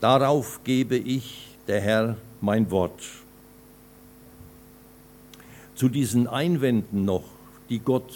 Darauf 0.00 0.60
gebe 0.64 0.96
ich, 0.96 1.48
der 1.66 1.82
Herr, 1.82 2.16
mein 2.40 2.70
Wort 2.70 3.02
zu 5.78 5.88
diesen 5.88 6.26
Einwänden 6.26 7.04
noch, 7.04 7.22
die 7.70 7.78
Gott, 7.78 8.12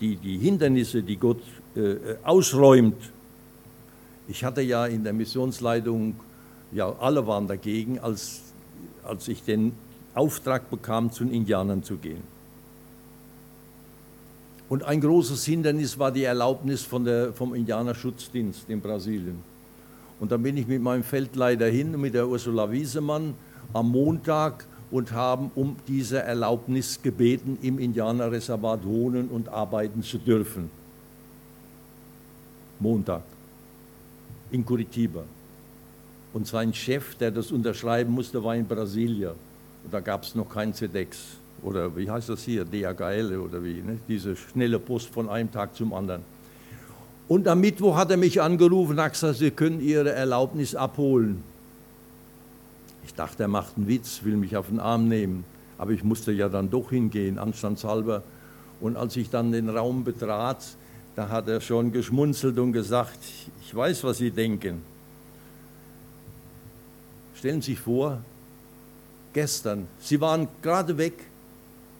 die, 0.00 0.16
die 0.16 0.36
Hindernisse, 0.36 1.00
die 1.00 1.16
Gott 1.16 1.40
äh, 1.76 1.94
ausräumt. 2.24 2.96
Ich 4.26 4.42
hatte 4.42 4.62
ja 4.62 4.84
in 4.84 5.04
der 5.04 5.12
Missionsleitung, 5.12 6.16
ja, 6.72 6.92
alle 6.98 7.24
waren 7.24 7.46
dagegen, 7.46 8.00
als, 8.00 8.40
als 9.04 9.28
ich 9.28 9.44
den 9.44 9.74
Auftrag 10.12 10.70
bekam, 10.70 11.12
zu 11.12 11.22
den 11.22 11.32
Indianern 11.32 11.84
zu 11.84 11.98
gehen. 11.98 12.22
Und 14.68 14.82
ein 14.82 15.00
großes 15.00 15.44
Hindernis 15.44 16.00
war 16.00 16.10
die 16.10 16.24
Erlaubnis 16.24 16.82
von 16.82 17.04
der, 17.04 17.32
vom 17.32 17.54
Indianerschutzdienst 17.54 18.68
in 18.68 18.80
Brasilien. 18.80 19.38
Und 20.18 20.32
dann 20.32 20.42
bin 20.42 20.56
ich 20.56 20.66
mit 20.66 20.82
meinem 20.82 21.04
Feldleiter 21.04 21.66
hin, 21.66 21.92
mit 22.00 22.14
der 22.14 22.26
Ursula 22.26 22.68
Wiesemann, 22.72 23.34
am 23.72 23.92
Montag 23.92 24.66
und 24.90 25.12
haben 25.12 25.50
um 25.54 25.76
diese 25.86 26.22
Erlaubnis 26.22 27.00
gebeten, 27.02 27.58
im 27.62 27.78
Indianerreservat 27.78 28.84
wohnen 28.84 29.28
und 29.28 29.48
arbeiten 29.48 30.02
zu 30.02 30.18
dürfen. 30.18 30.70
Montag 32.80 33.22
in 34.50 34.64
Curitiba. 34.64 35.24
Und 36.32 36.46
sein 36.46 36.72
Chef, 36.72 37.14
der 37.16 37.30
das 37.30 37.50
unterschreiben 37.50 38.12
musste, 38.12 38.42
war 38.42 38.54
in 38.54 38.66
Brasilia. 38.66 39.30
Und 39.30 39.92
da 39.92 40.00
gab 40.00 40.22
es 40.22 40.34
noch 40.34 40.48
kein 40.48 40.72
CEDEX. 40.72 41.18
Oder 41.62 41.94
wie 41.96 42.08
heißt 42.08 42.28
das 42.28 42.42
hier? 42.42 42.64
DHL 42.64 43.38
oder 43.38 43.62
wie? 43.64 43.82
Ne? 43.82 43.98
Diese 44.06 44.36
schnelle 44.36 44.78
Post 44.78 45.08
von 45.08 45.28
einem 45.28 45.50
Tag 45.50 45.74
zum 45.74 45.92
anderen. 45.92 46.22
Und 47.26 47.46
am 47.48 47.60
Mittwoch 47.60 47.96
hat 47.96 48.10
er 48.10 48.16
mich 48.16 48.40
angerufen 48.40 48.92
und 48.92 49.00
hat 49.00 49.12
gesagt, 49.12 49.36
Sie 49.36 49.50
können 49.50 49.80
Ihre 49.80 50.12
Erlaubnis 50.12 50.74
abholen. 50.74 51.42
Ich 53.08 53.14
dachte, 53.14 53.44
er 53.44 53.48
macht 53.48 53.78
einen 53.78 53.88
Witz, 53.88 54.20
will 54.22 54.36
mich 54.36 54.54
auf 54.54 54.68
den 54.68 54.78
Arm 54.78 55.08
nehmen. 55.08 55.44
Aber 55.78 55.92
ich 55.92 56.04
musste 56.04 56.30
ja 56.30 56.50
dann 56.50 56.68
doch 56.68 56.90
hingehen, 56.90 57.38
anstandshalber. 57.38 58.22
Und 58.82 58.98
als 58.98 59.16
ich 59.16 59.30
dann 59.30 59.50
den 59.50 59.70
Raum 59.70 60.04
betrat, 60.04 60.62
da 61.16 61.30
hat 61.30 61.48
er 61.48 61.62
schon 61.62 61.90
geschmunzelt 61.90 62.58
und 62.58 62.72
gesagt, 62.72 63.18
ich 63.62 63.74
weiß, 63.74 64.04
was 64.04 64.18
Sie 64.18 64.30
denken. 64.30 64.82
Stellen 67.34 67.62
Sie 67.62 67.72
sich 67.72 67.80
vor, 67.80 68.18
gestern, 69.32 69.88
Sie 70.00 70.20
waren 70.20 70.46
gerade 70.60 70.98
weg 70.98 71.14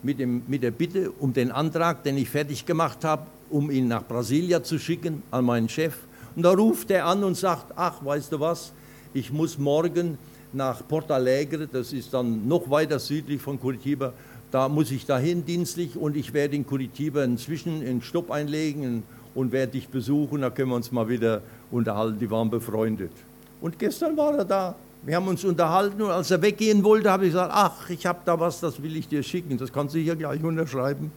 mit, 0.03 0.19
dem, 0.19 0.43
mit 0.47 0.63
der 0.63 0.73
Bitte 0.73 1.11
um 1.11 1.33
den 1.33 1.51
Antrag, 1.51 2.03
den 2.03 2.19
ich 2.19 2.29
fertig 2.29 2.67
gemacht 2.67 3.03
habe, 3.03 3.27
um 3.49 3.71
ihn 3.71 3.89
nach 3.89 4.07
Brasilia 4.07 4.63
zu 4.63 4.79
schicken 4.79 5.23
an 5.31 5.47
meinen 5.47 5.71
Chef. 5.71 5.95
Und 6.37 6.43
da 6.43 6.51
ruft 6.51 6.91
er 6.91 7.07
an 7.07 7.25
und 7.25 7.35
sagt, 7.35 7.73
ach, 7.77 8.05
weißt 8.05 8.31
du 8.31 8.41
was, 8.41 8.73
ich 9.15 9.33
muss 9.33 9.57
morgen 9.57 10.19
nach 10.53 10.87
Porto 10.87 11.15
Alegre, 11.15 11.67
das 11.67 11.93
ist 11.93 12.13
dann 12.15 12.47
noch 12.49 12.71
weiter 12.71 12.99
südlich 12.99 13.41
von 13.41 13.61
Curitiba. 13.61 14.13
Da 14.51 14.69
muss 14.69 14.91
ich 14.91 15.05
dahin 15.05 15.45
dienstlich 15.45 15.97
und 15.97 16.17
ich 16.17 16.33
werde 16.33 16.57
in 16.57 16.67
Curitiba 16.67 17.23
inzwischen 17.23 17.83
einen 17.83 18.01
Stopp 18.01 18.31
einlegen 18.31 19.03
und 19.35 19.53
werde 19.53 19.73
dich 19.73 19.89
besuchen. 19.89 20.41
Da 20.41 20.51
können 20.51 20.71
wir 20.71 20.77
uns 20.77 20.91
mal 20.91 21.09
wieder 21.09 21.43
unterhalten. 21.71 22.19
Die 22.19 22.31
waren 22.31 22.49
befreundet. 22.49 23.13
Und 23.61 23.79
gestern 23.79 24.17
war 24.17 24.37
er 24.37 24.45
da. 24.45 24.75
Wir 25.03 25.17
haben 25.17 25.29
uns 25.29 25.45
unterhalten 25.45 26.03
und 26.03 26.11
als 26.11 26.31
er 26.31 26.43
weggehen 26.43 26.83
wollte, 26.83 27.11
habe 27.11 27.27
ich 27.27 27.33
gesagt, 27.33 27.53
ach, 27.55 27.89
ich 27.89 28.05
habe 28.05 28.19
da 28.25 28.39
was, 28.41 28.61
das 28.61 28.83
will 28.83 28.97
ich 28.97 29.07
dir 29.07 29.23
schicken. 29.23 29.57
Das 29.57 29.73
kannst 29.73 29.95
du 29.95 29.99
hier 29.99 30.17
gleich 30.17 30.43
unterschreiben. 30.43 31.13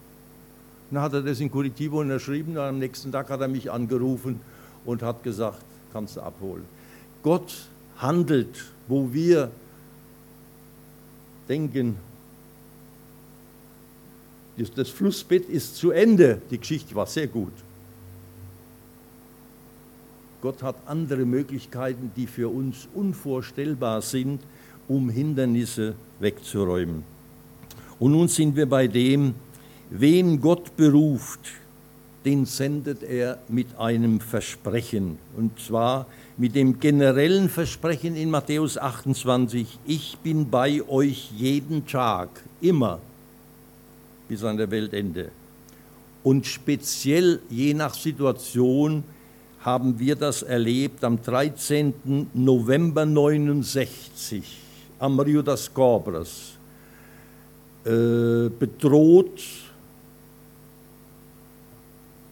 Dann 0.92 1.02
hat 1.02 1.14
er 1.14 1.22
das 1.22 1.40
in 1.40 1.50
Curitiba 1.50 1.98
unterschrieben 1.98 2.52
und 2.52 2.60
am 2.60 2.80
nächsten 2.80 3.12
Tag 3.12 3.30
hat 3.30 3.42
er 3.42 3.48
mich 3.48 3.72
angerufen 3.72 4.40
und 4.86 5.02
hat 5.02 5.24
gesagt, 5.24 5.64
kannst 5.94 6.18
du 6.18 6.22
abholen. 6.22 6.66
Gott 7.24 7.54
handelt 7.98 8.66
wo 8.92 9.08
wir 9.14 9.50
denken, 11.48 11.96
das 14.76 14.90
Flussbett 14.90 15.48
ist 15.48 15.78
zu 15.78 15.92
Ende. 15.92 16.42
Die 16.52 16.58
Geschichte 16.58 16.94
war 16.94 17.06
sehr 17.06 17.28
gut. 17.28 17.54
Gott 20.42 20.62
hat 20.62 20.76
andere 20.88 21.24
Möglichkeiten, 21.24 22.12
die 22.18 22.28
für 22.28 22.50
uns 22.50 22.90
unvorstellbar 22.94 24.02
sind, 24.02 24.42
um 24.90 25.10
Hindernisse 25.10 25.96
wegzuräumen. 26.20 27.04
Und 27.98 28.12
nun 28.12 28.28
sind 28.28 28.58
wir 28.58 28.68
bei 28.68 28.88
dem, 28.88 29.36
wen 29.90 30.42
Gott 30.42 30.76
beruft, 30.76 31.40
den 32.26 32.46
sendet 32.46 33.04
er 33.04 33.40
mit 33.48 33.68
einem 33.78 34.20
Versprechen. 34.20 35.18
Und 35.38 35.58
zwar 35.62 36.08
mit 36.38 36.56
dem 36.56 36.80
generellen 36.80 37.50
Versprechen 37.50 38.16
in 38.16 38.30
Matthäus 38.30 38.78
28, 38.78 39.80
ich 39.86 40.18
bin 40.24 40.50
bei 40.50 40.82
euch 40.88 41.32
jeden 41.38 41.86
Tag, 41.86 42.30
immer 42.62 43.00
bis 44.28 44.44
an 44.44 44.58
der 44.58 44.72
Weltende. 44.72 45.30
Und 46.24 46.46
speziell 46.46 47.42
je 47.50 47.74
nach 47.74 47.94
Situation 47.94 49.04
haben 49.60 50.00
wir 50.00 50.16
das 50.16 50.44
erlebt 50.44 51.04
am 51.04 51.22
13. 51.22 52.30
November 52.34 53.06
69 53.06 54.62
am 55.02 55.20
Rio 55.20 55.42
das 55.42 55.74
Cobras, 55.74 56.52
äh, 57.84 58.50
bedroht 58.50 59.42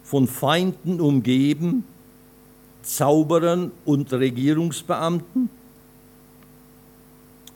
von 0.03 0.27
Feinden 0.27 1.01
umgeben, 1.01 1.83
Zauberern 2.81 3.71
und 3.85 4.11
Regierungsbeamten. 4.13 5.49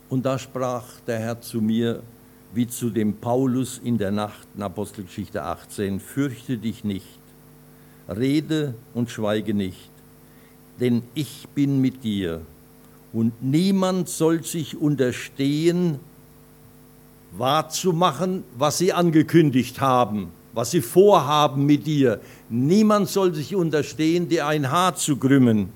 Und 0.09 0.26
da 0.26 0.38
sprach 0.38 0.86
der 1.07 1.19
Herr 1.19 1.41
zu 1.41 1.61
mir, 1.61 2.03
wie 2.53 2.67
zu 2.67 2.89
dem 2.89 3.15
Paulus 3.15 3.80
in 3.84 3.97
der 3.97 4.11
Nacht 4.11 4.47
in 4.55 4.61
Apostelgeschichte 4.61 5.43
18, 5.43 5.99
fürchte 5.99 6.57
dich 6.57 6.84
nicht, 6.84 7.19
rede 8.07 8.76
und 8.93 9.09
schweige 9.09 9.55
nicht, 9.55 9.89
denn 10.80 11.01
ich 11.15 11.47
bin 11.55 11.82
mit 11.82 12.03
dir 12.03 12.41
Und 13.13 13.43
niemand 13.43 14.09
soll 14.09 14.43
sich 14.43 14.76
unterstehen, 14.76 15.99
wahrzumachen, 17.38 18.43
was 18.57 18.80
sie 18.80 18.91
angekündigt 18.91 19.80
haben, 19.80 20.32
was 20.54 20.72
sie 20.72 20.82
vorhaben 20.82 21.66
mit 21.66 21.86
dir. 21.86 22.22
Niemand 22.49 23.10
soll 23.10 23.34
sich 23.34 23.56
unterstehen, 23.56 24.30
dir 24.30 24.47
ein 24.47 24.70
Haar 24.70 24.95
zu 24.95 25.18
krümmen, 25.18 25.70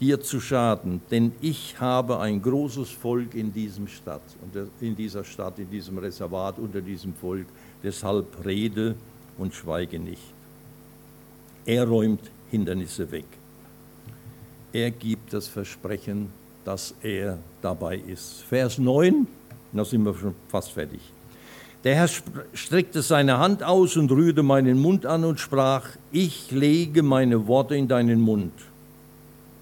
dir 0.00 0.20
zu 0.20 0.40
schaden, 0.40 1.00
denn 1.10 1.32
ich 1.40 1.78
habe 1.78 2.18
ein 2.18 2.42
großes 2.42 2.90
Volk 2.90 3.34
in, 3.34 3.52
diesem 3.52 3.86
Stadt, 3.86 4.22
in 4.80 4.96
dieser 4.96 5.22
Stadt, 5.22 5.58
in 5.58 5.70
diesem 5.70 5.96
Reservat, 5.98 6.58
unter 6.58 6.80
diesem 6.80 7.14
Volk. 7.14 7.46
Deshalb 7.82 8.44
rede 8.44 8.96
und 9.38 9.54
schweige 9.54 9.98
nicht. 9.98 10.22
Er 11.64 11.86
räumt 11.86 12.30
Hindernisse 12.50 13.10
weg. 13.12 13.26
Er 14.72 14.90
gibt 14.90 15.32
das 15.32 15.46
Versprechen, 15.46 16.30
dass 16.64 16.94
er 17.02 17.38
dabei 17.60 17.98
ist. 17.98 18.42
Vers 18.48 18.78
9, 18.78 19.26
da 19.72 19.84
sind 19.84 20.04
wir 20.04 20.14
schon 20.14 20.34
fast 20.48 20.72
fertig. 20.72 21.00
Der 21.84 21.96
Herr 21.96 22.08
streckte 22.54 23.02
seine 23.02 23.38
Hand 23.38 23.64
aus 23.64 23.96
und 23.96 24.12
rührte 24.12 24.44
meinen 24.44 24.78
Mund 24.78 25.04
an 25.04 25.24
und 25.24 25.40
sprach, 25.40 25.88
ich 26.12 26.52
lege 26.52 27.02
meine 27.02 27.48
Worte 27.48 27.74
in 27.74 27.88
deinen 27.88 28.20
Mund. 28.20 28.52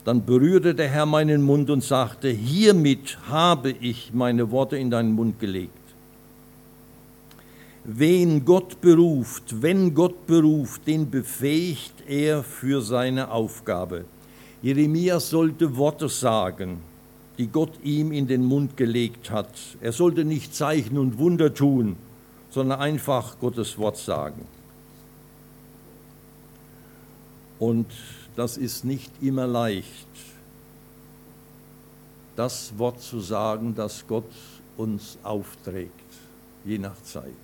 Dann 0.04 0.26
berührte 0.26 0.74
der 0.74 0.88
Herr 0.88 1.06
meinen 1.06 1.42
Mund 1.42 1.70
und 1.70 1.82
sagte, 1.82 2.28
hiermit 2.28 3.18
habe 3.28 3.70
ich 3.70 4.12
meine 4.12 4.50
Worte 4.50 4.76
in 4.76 4.90
deinen 4.90 5.12
Mund 5.12 5.40
gelegt. 5.40 5.72
Wen 7.84 8.44
Gott 8.44 8.82
beruft, 8.82 9.62
wenn 9.62 9.94
Gott 9.94 10.26
beruft, 10.26 10.86
den 10.86 11.10
befähigt 11.10 11.94
er 12.06 12.42
für 12.42 12.82
seine 12.82 13.30
Aufgabe. 13.30 14.04
Jeremia 14.60 15.20
sollte 15.20 15.74
Worte 15.78 16.10
sagen, 16.10 16.78
die 17.38 17.46
Gott 17.46 17.72
ihm 17.82 18.12
in 18.12 18.26
den 18.26 18.44
Mund 18.44 18.76
gelegt 18.76 19.30
hat. 19.30 19.54
Er 19.80 19.92
sollte 19.92 20.26
nicht 20.26 20.54
Zeichen 20.54 20.98
und 20.98 21.18
Wunder 21.18 21.54
tun, 21.54 21.96
sondern 22.50 22.80
einfach 22.80 23.38
Gottes 23.38 23.78
Wort 23.78 23.96
sagen. 23.96 24.46
Und 27.58 27.86
das 28.36 28.56
ist 28.56 28.84
nicht 28.84 29.10
immer 29.20 29.46
leicht, 29.46 29.86
das 32.36 32.72
Wort 32.78 33.00
zu 33.02 33.20
sagen, 33.20 33.74
das 33.74 34.06
Gott 34.06 34.30
uns 34.76 35.18
aufträgt, 35.22 35.90
je 36.64 36.78
nach 36.78 37.00
Zeit. 37.02 37.34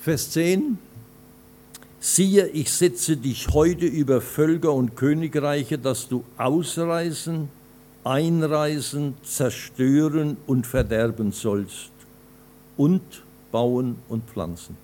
Vers 0.00 0.30
10. 0.32 0.78
Siehe, 1.98 2.46
ich 2.48 2.70
setze 2.70 3.16
dich 3.16 3.48
heute 3.48 3.86
über 3.86 4.20
Völker 4.20 4.72
und 4.72 4.94
Königreiche, 4.94 5.78
dass 5.78 6.06
du 6.06 6.22
ausreißen, 6.36 7.48
einreißen, 8.04 9.14
zerstören 9.24 10.36
und 10.46 10.66
verderben 10.66 11.32
sollst 11.32 11.95
und 12.76 13.02
bauen 13.52 13.96
und 14.08 14.24
pflanzen. 14.24 14.76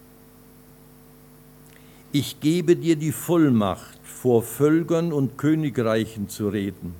Ich 2.12 2.40
gebe 2.40 2.76
dir 2.76 2.96
die 2.96 3.12
Vollmacht, 3.12 3.98
vor 4.02 4.42
Völkern 4.42 5.12
und 5.12 5.38
Königreichen 5.38 6.28
zu 6.28 6.48
reden. 6.48 6.94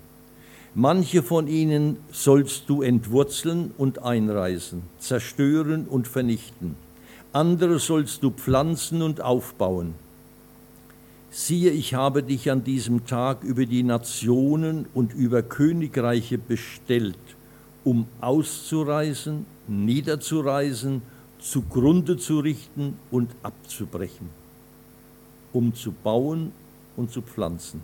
Manche 0.75 1.23
von 1.23 1.49
ihnen 1.49 1.99
sollst 2.11 2.69
du 2.69 2.81
entwurzeln 2.81 3.73
und 3.77 4.03
einreißen, 4.03 4.83
zerstören 4.99 5.87
und 5.87 6.09
vernichten. 6.09 6.77
Andere 7.33 7.79
sollst 7.79 8.23
du 8.23 8.31
pflanzen 8.31 9.03
und 9.03 9.21
aufbauen. 9.21 9.95
Siehe, 11.31 11.71
ich 11.71 11.95
habe 11.95 12.23
dich 12.23 12.51
an 12.51 12.65
diesem 12.65 13.07
Tag 13.07 13.43
über 13.43 13.65
die 13.67 13.83
Nationen 13.83 14.87
und 14.95 15.15
über 15.15 15.43
Königreiche 15.43 16.39
bestellt, 16.39 17.17
um 17.85 18.07
auszureißen, 18.21 19.45
niederzureißen, 19.69 21.03
zugrunde 21.39 22.17
zu 22.17 22.41
richten 22.41 22.97
und 23.11 23.31
abzubrechen 23.43 24.43
um 25.53 25.75
zu 25.75 25.93
bauen 25.93 26.53
und 26.97 27.11
zu 27.11 27.23
pflanzen. 27.23 27.81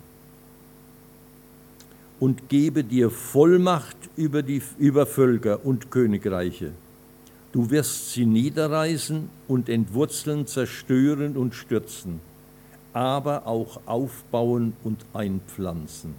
Und 2.19 2.49
gebe 2.49 2.83
dir 2.83 3.09
Vollmacht 3.09 3.97
über, 4.17 4.41
die, 4.41 4.61
über 4.77 5.05
Völker 5.05 5.65
und 5.65 5.89
Königreiche. 5.89 6.71
Du 7.51 7.69
wirst 7.69 8.11
sie 8.11 8.25
niederreißen 8.25 9.29
und 9.47 9.69
entwurzeln, 9.69 10.45
zerstören 10.45 11.37
und 11.37 11.55
stürzen, 11.55 12.19
aber 12.93 13.47
auch 13.47 13.79
aufbauen 13.85 14.73
und 14.83 15.05
einpflanzen. 15.13 16.13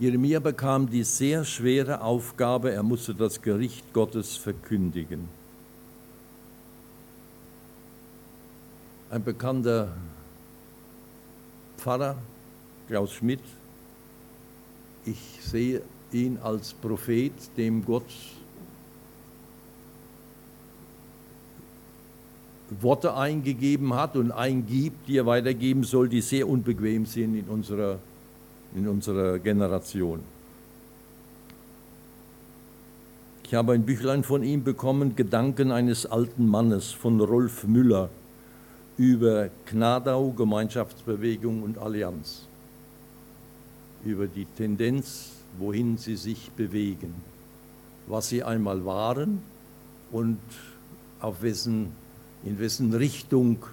Jeremia 0.00 0.38
bekam 0.38 0.88
die 0.88 1.02
sehr 1.02 1.44
schwere 1.44 2.02
Aufgabe, 2.02 2.70
er 2.70 2.82
musste 2.82 3.14
das 3.14 3.42
Gericht 3.42 3.92
Gottes 3.92 4.36
verkündigen. 4.36 5.28
ein 9.10 9.24
bekannter 9.24 9.88
Pfarrer, 11.78 12.16
Klaus 12.88 13.12
Schmidt. 13.12 13.40
Ich 15.04 15.18
sehe 15.42 15.82
ihn 16.12 16.38
als 16.42 16.74
Prophet, 16.74 17.32
dem 17.56 17.84
Gott 17.84 18.04
Worte 22.82 23.14
eingegeben 23.14 23.94
hat 23.94 24.16
und 24.16 24.30
eingibt, 24.30 25.08
die 25.08 25.16
er 25.16 25.24
weitergeben 25.24 25.84
soll, 25.84 26.10
die 26.10 26.20
sehr 26.20 26.46
unbequem 26.46 27.06
sind 27.06 27.34
in 27.34 27.46
unserer, 27.46 27.98
in 28.78 28.88
unserer 28.88 29.38
Generation. 29.40 30.20
Ich 33.42 33.54
habe 33.54 33.72
ein 33.72 33.84
Büchlein 33.84 34.22
von 34.22 34.42
ihm 34.44 34.62
bekommen, 34.62 35.16
Gedanken 35.16 35.72
eines 35.72 36.06
alten 36.06 36.46
Mannes 36.46 36.92
von 36.92 37.20
Rolf 37.20 37.64
Müller 37.64 38.08
über 38.96 39.48
Gnadau, 39.66 40.30
Gemeinschaftsbewegung 40.30 41.62
und 41.62 41.78
Allianz, 41.78 42.42
über 44.04 44.26
die 44.26 44.44
Tendenz, 44.44 45.30
wohin 45.58 45.96
sie 45.96 46.16
sich 46.16 46.50
bewegen, 46.52 47.14
was 48.06 48.28
sie 48.28 48.42
einmal 48.44 48.84
waren 48.84 49.40
und 50.12 50.38
auf 51.20 51.42
wessen, 51.42 51.92
in 52.44 52.58
wessen 52.58 52.94
Richtung 52.94 53.64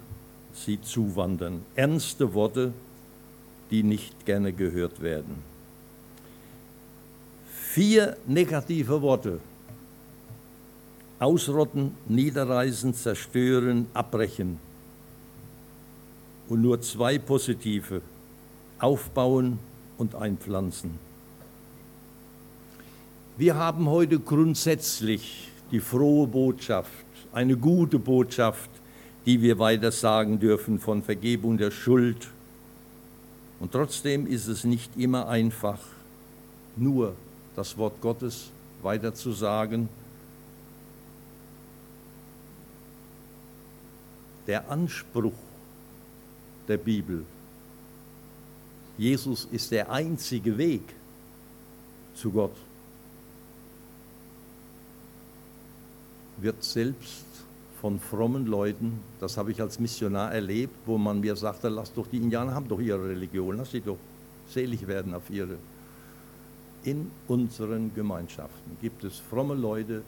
sie 0.53 0.81
zuwandern. 0.81 1.61
Ernste 1.75 2.33
Worte, 2.33 2.73
die 3.75 3.83
nicht 3.83 4.25
gerne 4.25 4.53
gehört 4.53 5.01
werden. 5.01 5.35
Vier 7.51 8.15
negative 8.25 9.01
Worte. 9.01 9.41
Ausrotten, 11.19 11.91
niederreißen, 12.07 12.93
zerstören, 12.93 13.87
abbrechen 13.93 14.59
und 16.47 16.61
nur 16.61 16.79
zwei 16.81 17.17
positive, 17.17 18.01
aufbauen 18.79 19.59
und 19.97 20.15
einpflanzen. 20.15 20.91
Wir 23.37 23.55
haben 23.55 23.89
heute 23.89 24.19
grundsätzlich 24.19 25.49
die 25.71 25.81
frohe 25.81 26.27
Botschaft, 26.27 27.05
eine 27.33 27.57
gute 27.57 27.99
Botschaft, 27.99 28.69
die 29.25 29.41
wir 29.41 29.59
weiter 29.59 29.91
sagen 29.91 30.39
dürfen 30.39 30.79
von 30.79 31.03
Vergebung 31.03 31.57
der 31.57 31.71
Schuld. 31.71 32.29
Und 33.59 33.71
trotzdem 33.71 34.27
ist 34.27 34.47
es 34.47 34.63
nicht 34.63 34.97
immer 34.97 35.27
einfach, 35.27 35.79
nur 36.75 37.15
das 37.55 37.77
Wort 37.77 38.01
Gottes 38.01 38.51
weiter 38.81 39.13
zu 39.13 39.31
sagen. 39.31 39.89
Der 44.47 44.69
Anspruch 44.69 45.33
der 46.67 46.77
Bibel. 46.77 47.25
Jesus 48.97 49.47
ist 49.51 49.71
der 49.71 49.91
einzige 49.91 50.57
Weg 50.57 50.83
zu 52.15 52.31
Gott. 52.31 52.55
Wird 56.37 56.63
selbst 56.63 57.24
von 57.85 57.99
frommen 57.99 58.47
Leuten, 58.47 58.99
das 59.19 59.37
habe 59.37 59.51
ich 59.51 59.61
als 59.61 59.79
Missionar 59.79 60.33
erlebt, 60.33 60.73
wo 60.87 60.97
man 60.97 61.19
mir 61.19 61.35
sagte, 61.35 61.69
lass 61.69 61.93
doch 61.93 62.07
die 62.07 62.17
Indianer 62.17 62.55
haben 62.55 62.67
doch 62.67 62.79
ihre 62.79 63.09
Religion, 63.09 63.57
lass 63.57 63.69
sie 63.69 63.81
doch 63.81 63.99
selig 64.49 64.87
werden 64.87 65.13
auf 65.13 65.29
ihre. 65.29 65.57
In 66.83 67.11
unseren 67.27 67.93
Gemeinschaften 67.93 68.75
gibt 68.81 69.03
es 69.03 69.19
fromme 69.19 69.53
Leute, 69.53 70.01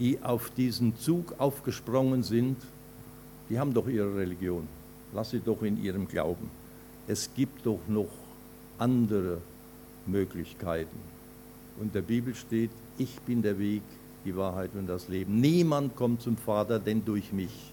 die 0.00 0.20
auf 0.20 0.50
diesen 0.50 0.96
Zug 0.96 1.34
aufgesprungen 1.38 2.24
sind, 2.24 2.56
die 3.48 3.56
haben 3.56 3.72
doch 3.72 3.86
ihre 3.86 4.16
Religion 4.16 4.66
lass 5.12 5.30
sie 5.30 5.40
doch 5.40 5.62
in 5.62 5.80
ihrem 5.80 6.08
Glauben. 6.08 6.50
Es 7.06 7.30
gibt 7.36 7.64
doch 7.66 7.80
noch 7.86 8.10
andere 8.78 9.38
Möglichkeiten. 10.06 10.98
Und 11.78 11.94
der 11.94 12.02
Bibel 12.02 12.34
steht, 12.34 12.70
ich 12.98 13.20
bin 13.20 13.42
der 13.42 13.60
Weg, 13.60 13.82
die 14.24 14.36
Wahrheit 14.36 14.70
und 14.74 14.86
das 14.86 15.08
Leben. 15.08 15.40
Niemand 15.40 15.96
kommt 15.96 16.22
zum 16.22 16.36
Vater, 16.36 16.78
denn 16.78 17.04
durch 17.04 17.32
mich. 17.32 17.72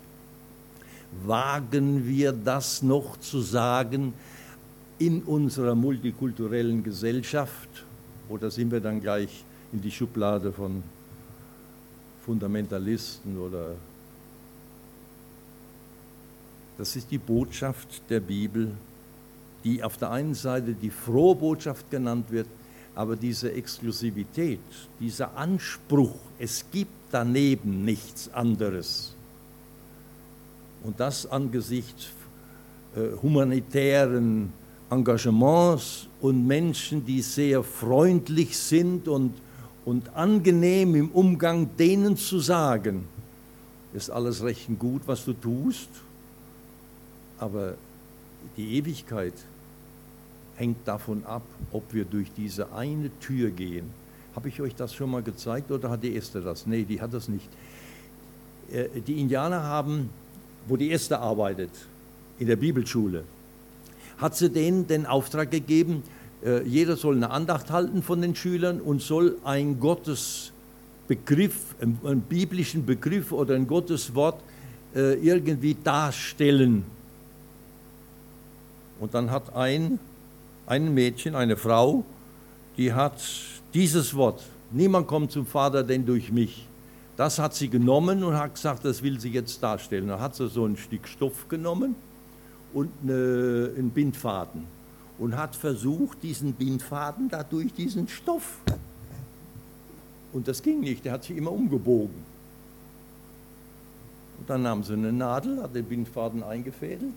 Wagen 1.25 2.07
wir 2.07 2.31
das 2.31 2.83
noch 2.83 3.17
zu 3.17 3.41
sagen, 3.41 4.13
in 4.99 5.23
unserer 5.23 5.75
multikulturellen 5.75 6.83
Gesellschaft 6.83 7.85
oder 8.27 8.51
sind 8.51 8.71
wir 8.71 8.81
dann 8.81 9.01
gleich 9.01 9.43
in 9.71 9.81
die 9.81 9.91
Schublade 9.91 10.51
von 10.51 10.83
Fundamentalisten 12.25 13.37
oder 13.39 13.75
das 16.77 16.95
ist 16.95 17.11
die 17.11 17.17
Botschaft 17.17 18.01
der 18.09 18.19
Bibel, 18.19 18.71
die 19.63 19.83
auf 19.83 19.97
der 19.97 20.11
einen 20.11 20.33
Seite 20.33 20.73
die 20.73 20.89
frohe 20.89 21.35
Botschaft 21.35 21.89
genannt 21.89 22.29
wird, 22.29 22.47
aber 22.95 23.15
diese 23.15 23.51
Exklusivität, 23.51 24.59
dieser 24.99 25.35
Anspruch, 25.37 26.15
es 26.37 26.65
gibt 26.71 26.91
daneben 27.11 27.85
nichts 27.85 28.29
anderes. 28.33 29.13
Und 30.83 30.99
das 30.99 31.25
angesichts 31.25 32.09
äh, 32.95 33.21
humanitären 33.21 34.51
Engagements 34.89 36.07
und 36.21 36.47
Menschen, 36.47 37.05
die 37.05 37.21
sehr 37.21 37.63
freundlich 37.63 38.57
sind 38.57 39.07
und, 39.07 39.33
und 39.85 40.15
angenehm 40.15 40.95
im 40.95 41.11
Umgang, 41.11 41.69
denen 41.77 42.17
zu 42.17 42.39
sagen, 42.39 43.05
ist 43.93 44.09
alles 44.09 44.43
recht 44.43 44.67
gut, 44.77 45.03
was 45.05 45.25
du 45.25 45.33
tust, 45.33 45.89
aber 47.39 47.75
die 48.57 48.77
Ewigkeit 48.77 49.33
hängt 50.59 50.85
davon 50.87 51.25
ab, 51.25 51.41
ob 51.71 51.93
wir 51.93 52.05
durch 52.05 52.27
diese 52.35 52.73
eine 52.73 53.09
Tür 53.21 53.49
gehen. 53.49 53.89
Habe 54.35 54.49
ich 54.49 54.61
euch 54.61 54.75
das 54.75 54.93
schon 54.93 55.09
mal 55.09 55.23
gezeigt 55.23 55.71
oder 55.71 55.89
hat 55.89 56.03
die 56.03 56.15
Esther 56.15 56.41
das? 56.41 56.67
Nee, 56.67 56.83
die 56.83 57.01
hat 57.01 57.13
das 57.13 57.29
nicht. 57.29 57.47
Äh, 58.71 59.01
die 59.01 59.19
Indianer 59.19 59.63
haben, 59.63 60.09
wo 60.67 60.75
die 60.75 60.91
Esther 60.91 61.21
arbeitet, 61.21 61.71
in 62.39 62.47
der 62.47 62.57
Bibelschule, 62.57 63.23
hat 64.17 64.35
sie 64.35 64.49
denen 64.49 64.85
den 64.85 65.05
Auftrag 65.05 65.49
gegeben, 65.49 66.03
äh, 66.43 66.63
jeder 66.63 66.97
soll 66.97 67.15
eine 67.15 67.31
Andacht 67.31 67.71
halten 67.71 68.03
von 68.03 68.21
den 68.21 68.35
Schülern 68.35 68.81
und 68.81 69.01
soll 69.01 69.37
ein 69.43 69.79
Gottesbegriff, 69.79 71.75
einen 71.81 72.21
biblischen 72.21 72.85
Begriff 72.85 73.31
oder 73.31 73.55
ein 73.55 73.65
Gotteswort 73.65 74.41
äh, 74.93 75.13
irgendwie 75.15 75.75
darstellen. 75.81 76.83
Und 78.99 79.13
dann 79.13 79.31
hat 79.31 79.55
ein, 79.55 79.99
ein 80.69 80.93
Mädchen, 80.93 81.35
eine 81.35 81.57
Frau, 81.57 82.05
die 82.77 82.93
hat 82.93 83.19
dieses 83.73 84.15
Wort, 84.15 84.45
niemand 84.71 85.07
kommt 85.07 85.31
zum 85.31 85.45
Vater 85.45 85.83
denn 85.83 86.05
durch 86.05 86.31
mich. 86.31 86.67
Das 87.17 87.39
hat 87.39 87.53
sie 87.55 87.69
genommen 87.69 88.23
und 88.23 88.37
hat 88.37 88.53
gesagt, 88.53 88.85
das 88.85 89.03
will 89.03 89.19
sie 89.19 89.31
jetzt 89.31 89.61
darstellen. 89.61 90.07
Dann 90.07 90.21
hat 90.21 90.35
sie 90.35 90.47
so 90.47 90.65
ein 90.65 90.77
Stück 90.77 91.07
Stoff 91.07 91.49
genommen 91.49 91.95
und 92.73 92.91
eine, 93.03 93.71
einen 93.77 93.89
Bindfaden 93.89 94.65
und 95.17 95.35
hat 95.35 95.55
versucht, 95.55 96.23
diesen 96.23 96.53
Bindfaden 96.53 97.29
da 97.29 97.43
durch 97.43 97.73
diesen 97.73 98.07
Stoff. 98.07 98.59
Und 100.31 100.47
das 100.47 100.61
ging 100.61 100.81
nicht, 100.81 101.03
der 101.03 101.13
hat 101.13 101.23
sich 101.23 101.35
immer 101.35 101.51
umgebogen. 101.51 102.23
Und 104.39 104.49
dann 104.49 104.61
nahm 104.61 104.83
sie 104.83 104.93
eine 104.93 105.11
Nadel, 105.11 105.61
hat 105.61 105.75
den 105.75 105.85
Bindfaden 105.85 106.43
eingefädelt 106.43 107.15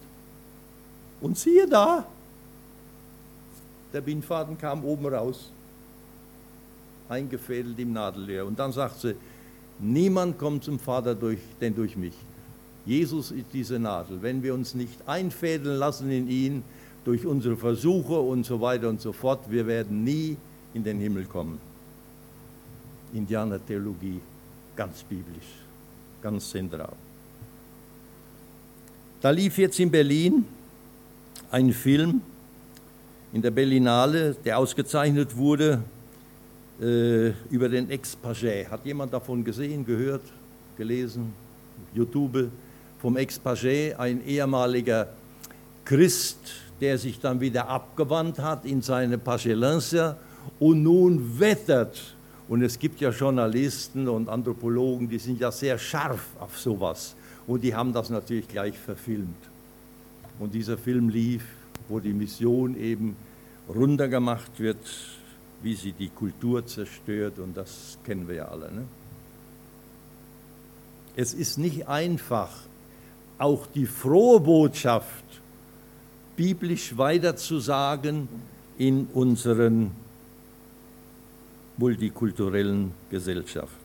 und 1.21 1.39
siehe 1.39 1.69
da, 1.69 2.07
der 3.93 4.01
Bindfaden 4.01 4.59
kam 4.59 4.85
oben 4.85 5.07
raus, 5.07 5.51
eingefädelt 7.09 7.79
im 7.79 7.93
Nadelleer. 7.93 8.47
Und 8.47 8.59
dann 8.59 8.73
sagt 8.73 9.01
sie, 9.01 9.15
niemand 9.79 10.39
kommt 10.39 10.65
zum 10.65 10.79
Vater 10.79 11.15
durch, 11.15 11.39
denn 11.61 11.75
durch 11.75 11.97
mich. 11.97 12.15
Jesus 12.85 13.31
ist 13.31 13.47
diese 13.53 13.79
Nadel. 13.79 14.23
Wenn 14.23 14.43
wir 14.43 14.55
uns 14.55 14.75
nicht 14.75 15.07
einfädeln 15.07 15.79
lassen 15.79 16.11
in 16.11 16.29
ihn 16.29 16.65
durch 17.05 17.27
unsere 17.27 17.57
Versuche 17.57 18.19
und 18.19 18.45
so 18.45 18.61
weiter 18.61 18.89
und 18.89 19.01
so 19.01 19.13
fort, 19.13 19.51
wir 19.51 19.67
werden 19.67 20.05
nie 20.05 20.37
in 20.75 20.83
den 20.83 20.99
Himmel 20.99 21.25
kommen. 21.25 21.61
Indianertheologie, 23.13 24.21
ganz 24.75 25.03
biblisch, 25.03 25.59
ganz 26.23 26.51
zentral. 26.51 26.93
Da 29.21 29.31
lief 29.31 29.59
jetzt 29.59 29.79
in 29.79 29.91
Berlin 29.91 30.45
ein 31.51 31.73
Film 31.73 32.23
in 33.33 33.41
der 33.41 33.51
Berlinale, 33.51 34.37
der 34.45 34.59
ausgezeichnet 34.59 35.37
wurde 35.37 35.83
äh, 36.81 37.29
über 37.51 37.69
den 37.69 37.91
Ex-Paget. 37.91 38.71
Hat 38.71 38.85
jemand 38.85 39.13
davon 39.13 39.43
gesehen, 39.43 39.85
gehört, 39.85 40.23
gelesen? 40.77 41.33
YouTube 41.95 42.51
vom 43.01 43.17
Ex-Paget, 43.17 43.99
ein 43.99 44.25
ehemaliger 44.27 45.09
Christ, 45.85 46.39
der 46.81 46.99
sich 46.99 47.21
dann 47.21 47.41
wieder 47.41 47.69
abgewandt 47.69 48.39
hat 48.39 48.65
in 48.65 48.83
seine 48.83 49.19
Pagelensia 49.19 50.17
und 50.59 50.83
nun 50.83 51.39
wettert. 51.39 52.15
Und 52.49 52.63
es 52.63 52.79
gibt 52.79 53.01
ja 53.01 53.11
Journalisten 53.11 54.09
und 54.09 54.29
Anthropologen, 54.29 55.09
die 55.09 55.19
sind 55.19 55.41
ja 55.41 55.51
sehr 55.51 55.79
scharf 55.79 56.27
auf 56.39 56.59
sowas. 56.59 57.15
Und 57.47 57.63
die 57.65 57.75
haben 57.75 57.93
das 57.93 58.11
natürlich 58.11 58.47
gleich 58.47 58.79
verfilmt. 58.79 59.37
Und 60.39 60.53
dieser 60.53 60.77
Film 60.77 61.09
lief, 61.09 61.45
wo 61.89 62.01
die 62.01 62.13
Mission 62.13 62.77
eben 62.77 63.17
runtergemacht 63.69 64.59
wird, 64.59 64.79
wie 65.63 65.75
sie 65.75 65.93
die 65.93 66.09
Kultur 66.09 66.67
zerstört. 66.67 67.39
Und 67.39 67.57
das 67.57 67.99
kennen 68.05 68.29
wir 68.29 68.37
ja 68.37 68.49
alle. 68.49 68.73
Ne? 68.73 68.85
Es 71.17 71.35
ist 71.35 71.59
nicht 71.59 71.89
einfach, 71.89 72.51
auch 73.39 73.67
die 73.67 73.87
frohe 73.87 74.41
Botschaft 74.41 75.25
biblisch 76.37 76.97
weiterzusagen 76.97 78.29
in 78.79 79.07
unseren 79.13 79.91
multikulturellen 81.77 82.93
Gesellschaft. 83.11 83.82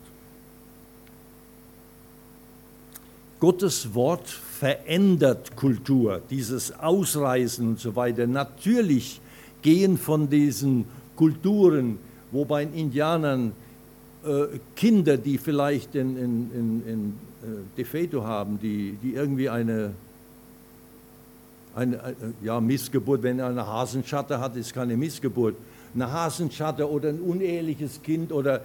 Gottes 3.40 3.94
Wort 3.94 4.28
verändert 4.28 5.56
Kultur, 5.56 6.22
dieses 6.30 6.78
Ausreisen 6.80 7.70
und 7.70 7.80
so 7.80 7.96
weiter. 7.96 8.26
Natürlich 8.26 9.22
gehen 9.62 9.98
von 9.98 10.30
diesen 10.30 10.86
Kulturen, 11.16 12.00
wo 12.32 12.46
bei 12.46 12.66
den 12.66 12.74
Indianern 12.74 13.52
äh, 14.26 14.58
Kinder, 14.76 15.18
die 15.18 15.38
vielleicht 15.38 15.94
in, 15.96 16.18
in, 16.18 16.52
in, 16.52 16.88
in 16.88 17.14
äh, 17.44 17.78
Defeto 17.78 18.24
haben, 18.24 18.60
die, 18.60 18.98
die 19.04 19.14
irgendwie 19.14 19.50
eine, 19.50 19.92
eine, 21.76 22.16
ja, 22.42 22.60
Missgeburt, 22.60 23.22
wenn 23.22 23.38
er 23.40 23.48
eine 23.48 23.68
Hasenschatte 23.68 24.40
hat, 24.40 24.56
ist 24.56 24.74
keine 24.74 24.98
Missgeburt, 24.98 25.56
eine 25.94 26.12
Hasenschatte 26.12 26.90
oder 26.90 27.10
ein 27.10 27.20
uneheliches 27.20 28.02
Kind 28.02 28.32
oder 28.32 28.64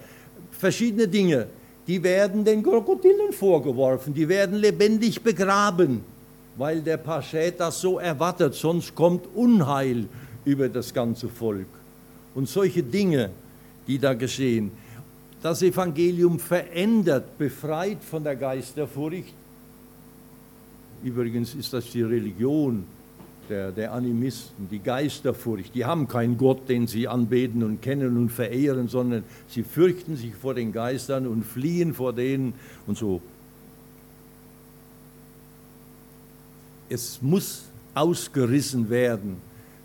verschiedene 0.51 1.09
Dinge, 1.09 1.47
die 1.87 2.03
werden 2.03 2.45
den 2.45 2.63
Krokodilen 2.63 3.33
vorgeworfen, 3.33 4.15
die 4.15 4.29
werden 4.29 4.59
lebendig 4.59 5.23
begraben, 5.23 6.03
weil 6.57 6.81
der 6.81 6.97
Paschät 6.97 7.59
das 7.59 7.81
so 7.81 7.99
erwartet, 7.99 8.55
sonst 8.55 8.95
kommt 8.95 9.27
Unheil 9.35 10.07
über 10.45 10.69
das 10.69 10.93
ganze 10.93 11.29
Volk. 11.29 11.67
Und 12.35 12.49
solche 12.49 12.83
Dinge, 12.83 13.31
die 13.87 13.99
da 13.99 14.15
geschehen, 14.15 14.71
das 15.43 15.63
Evangelium 15.63 16.39
verändert, 16.39 17.37
befreit 17.37 18.03
von 18.03 18.23
der 18.23 18.37
Geisterfurcht. 18.37 19.35
Übrigens 21.03 21.55
ist 21.55 21.73
das 21.73 21.91
die 21.91 22.03
Religion 22.03 22.85
der, 23.53 23.73
der 23.73 23.93
Animisten, 23.93 24.69
die 24.71 24.79
Geisterfurcht. 24.79 25.75
Die 25.75 25.85
haben 25.85 26.09
keinen 26.09 26.39
Gott, 26.39 26.69
den 26.69 26.87
sie 26.87 27.07
anbeten 27.07 27.63
und 27.63 27.83
kennen 27.83 28.17
und 28.17 28.31
verehren, 28.31 28.89
sondern 28.89 29.25
sie 29.49 29.63
fürchten 29.63 30.17
sich 30.17 30.35
vor 30.35 30.55
den 30.55 30.73
Geistern 30.73 31.27
und 31.27 31.45
fliehen 31.45 31.95
vor 31.95 32.13
denen 32.13 32.55
und 32.87 32.97
so. 32.97 33.21
Es 36.89 37.21
muss 37.23 37.65
ausgerissen 37.95 38.91
werden 38.91 39.37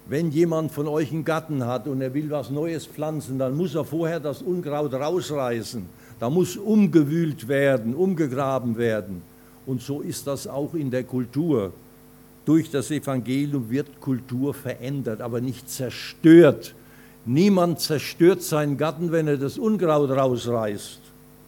wenn 0.10 0.32
jemand 0.32 0.72
von 0.72 0.88
euch 0.88 1.12
einen 1.12 1.26
Garten 1.26 1.66
hat 1.66 1.88
und 1.88 2.02
er 2.02 2.14
will 2.14 2.30
was 2.30 2.50
Neues 2.50 2.86
pflanzen, 2.86 3.38
dann 3.38 3.56
muss 3.56 3.76
er 3.76 3.84
vorher 3.84 4.20
das 4.20 4.42
Unkraut 4.42 4.94
rausreißen. 4.94 5.86
Da 6.20 6.30
muss 6.30 6.56
umgewühlt 6.56 7.48
werden, 7.48 7.94
umgegraben 7.94 8.78
werden. 8.78 9.22
Und 9.66 9.82
so 9.82 10.02
ist 10.02 10.26
das 10.26 10.48
auch 10.48 10.74
in 10.74 10.90
der 10.92 11.04
Kultur. 11.04 11.74
Durch 12.48 12.72
das 12.72 12.92
Evangelium 12.92 13.70
wird 13.70 14.00
Kultur 14.00 14.54
verändert, 14.54 15.20
aber 15.20 15.42
nicht 15.42 15.70
zerstört. 15.70 16.74
Niemand 17.26 17.82
zerstört 17.82 18.42
seinen 18.42 18.78
Garten, 18.78 19.12
wenn 19.12 19.28
er 19.28 19.36
das 19.36 19.58
Unkraut 19.58 20.10
rausreißt, 20.12 21.02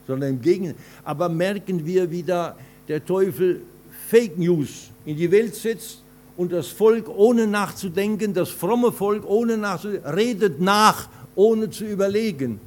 sondern 0.05 0.31
im 0.31 0.41
Gegenteil. 0.41 0.75
Aber 1.05 1.29
merken 1.29 1.85
wir, 1.85 2.11
wie 2.11 2.21
da 2.21 2.57
der 2.89 3.05
Teufel 3.05 3.61
Fake 4.09 4.37
News 4.37 4.89
in 5.05 5.15
die 5.15 5.31
Welt 5.31 5.55
setzt 5.55 6.03
und 6.35 6.51
das 6.51 6.67
Volk 6.67 7.07
ohne 7.07 7.47
nachzudenken, 7.47 8.33
das 8.33 8.49
fromme 8.49 8.91
Volk 8.91 9.23
ohne 9.25 9.55
nachzudenken, 9.55 10.09
redet 10.09 10.59
nach, 10.59 11.07
ohne 11.33 11.69
zu 11.69 11.85
überlegen. 11.85 12.59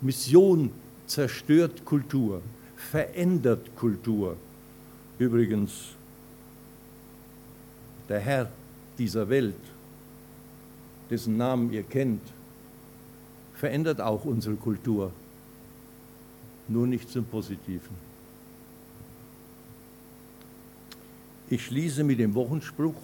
Mission 0.00 0.70
zerstört 1.08 1.84
Kultur, 1.84 2.42
verändert 2.76 3.74
Kultur. 3.74 4.36
Übrigens, 5.18 5.96
der 8.08 8.20
Herr 8.20 8.50
dieser 8.98 9.28
Welt 9.28 9.54
dessen 11.10 11.36
Namen 11.36 11.72
ihr 11.72 11.82
kennt, 11.82 12.22
verändert 13.54 14.00
auch 14.00 14.24
unsere 14.24 14.56
Kultur, 14.56 15.12
nur 16.68 16.86
nicht 16.86 17.10
zum 17.10 17.24
Positiven. 17.24 18.14
Ich 21.50 21.66
schließe 21.66 22.04
mit 22.04 22.18
dem 22.18 22.34
Wochenspruch. 22.34 22.94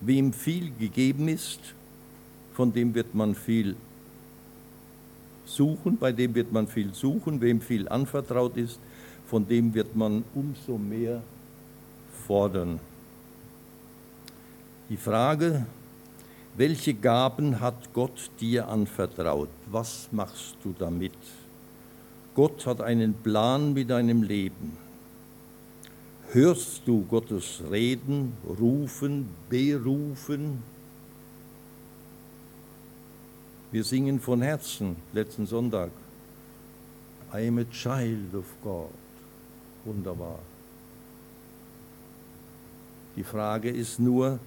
Wem 0.00 0.32
viel 0.32 0.70
gegeben 0.78 1.28
ist, 1.28 1.60
von 2.54 2.72
dem 2.72 2.94
wird 2.94 3.14
man 3.14 3.34
viel 3.34 3.74
suchen, 5.44 5.98
bei 5.98 6.12
dem 6.12 6.34
wird 6.34 6.52
man 6.52 6.68
viel 6.68 6.94
suchen, 6.94 7.40
wem 7.40 7.60
viel 7.60 7.88
anvertraut 7.88 8.56
ist, 8.56 8.78
von 9.28 9.46
dem 9.46 9.74
wird 9.74 9.94
man 9.94 10.24
umso 10.34 10.78
mehr 10.78 11.22
fordern. 12.26 12.80
Die 14.88 14.96
Frage, 14.96 15.66
welche 16.56 16.94
Gaben 16.94 17.60
hat 17.60 17.92
Gott 17.92 18.30
dir 18.40 18.68
anvertraut? 18.68 19.50
Was 19.70 20.08
machst 20.10 20.56
du 20.64 20.74
damit? 20.78 21.12
Gott 22.34 22.64
hat 22.66 22.80
einen 22.80 23.14
Plan 23.14 23.74
mit 23.74 23.90
deinem 23.90 24.22
Leben. 24.22 24.76
Hörst 26.32 26.82
du 26.86 27.04
Gottes 27.04 27.62
Reden, 27.70 28.32
Rufen, 28.58 29.28
Berufen? 29.50 30.62
Wir 33.72 33.84
singen 33.84 34.20
von 34.20 34.40
Herzen 34.40 34.96
letzten 35.12 35.46
Sonntag. 35.46 35.90
I 37.32 37.46
am 37.46 37.58
a 37.58 37.64
child 37.64 38.34
of 38.34 38.46
God. 38.64 38.88
Wunderbar. 39.84 40.38
Die 43.16 43.24
Frage 43.24 43.70
ist 43.70 43.98
nur 43.98 44.38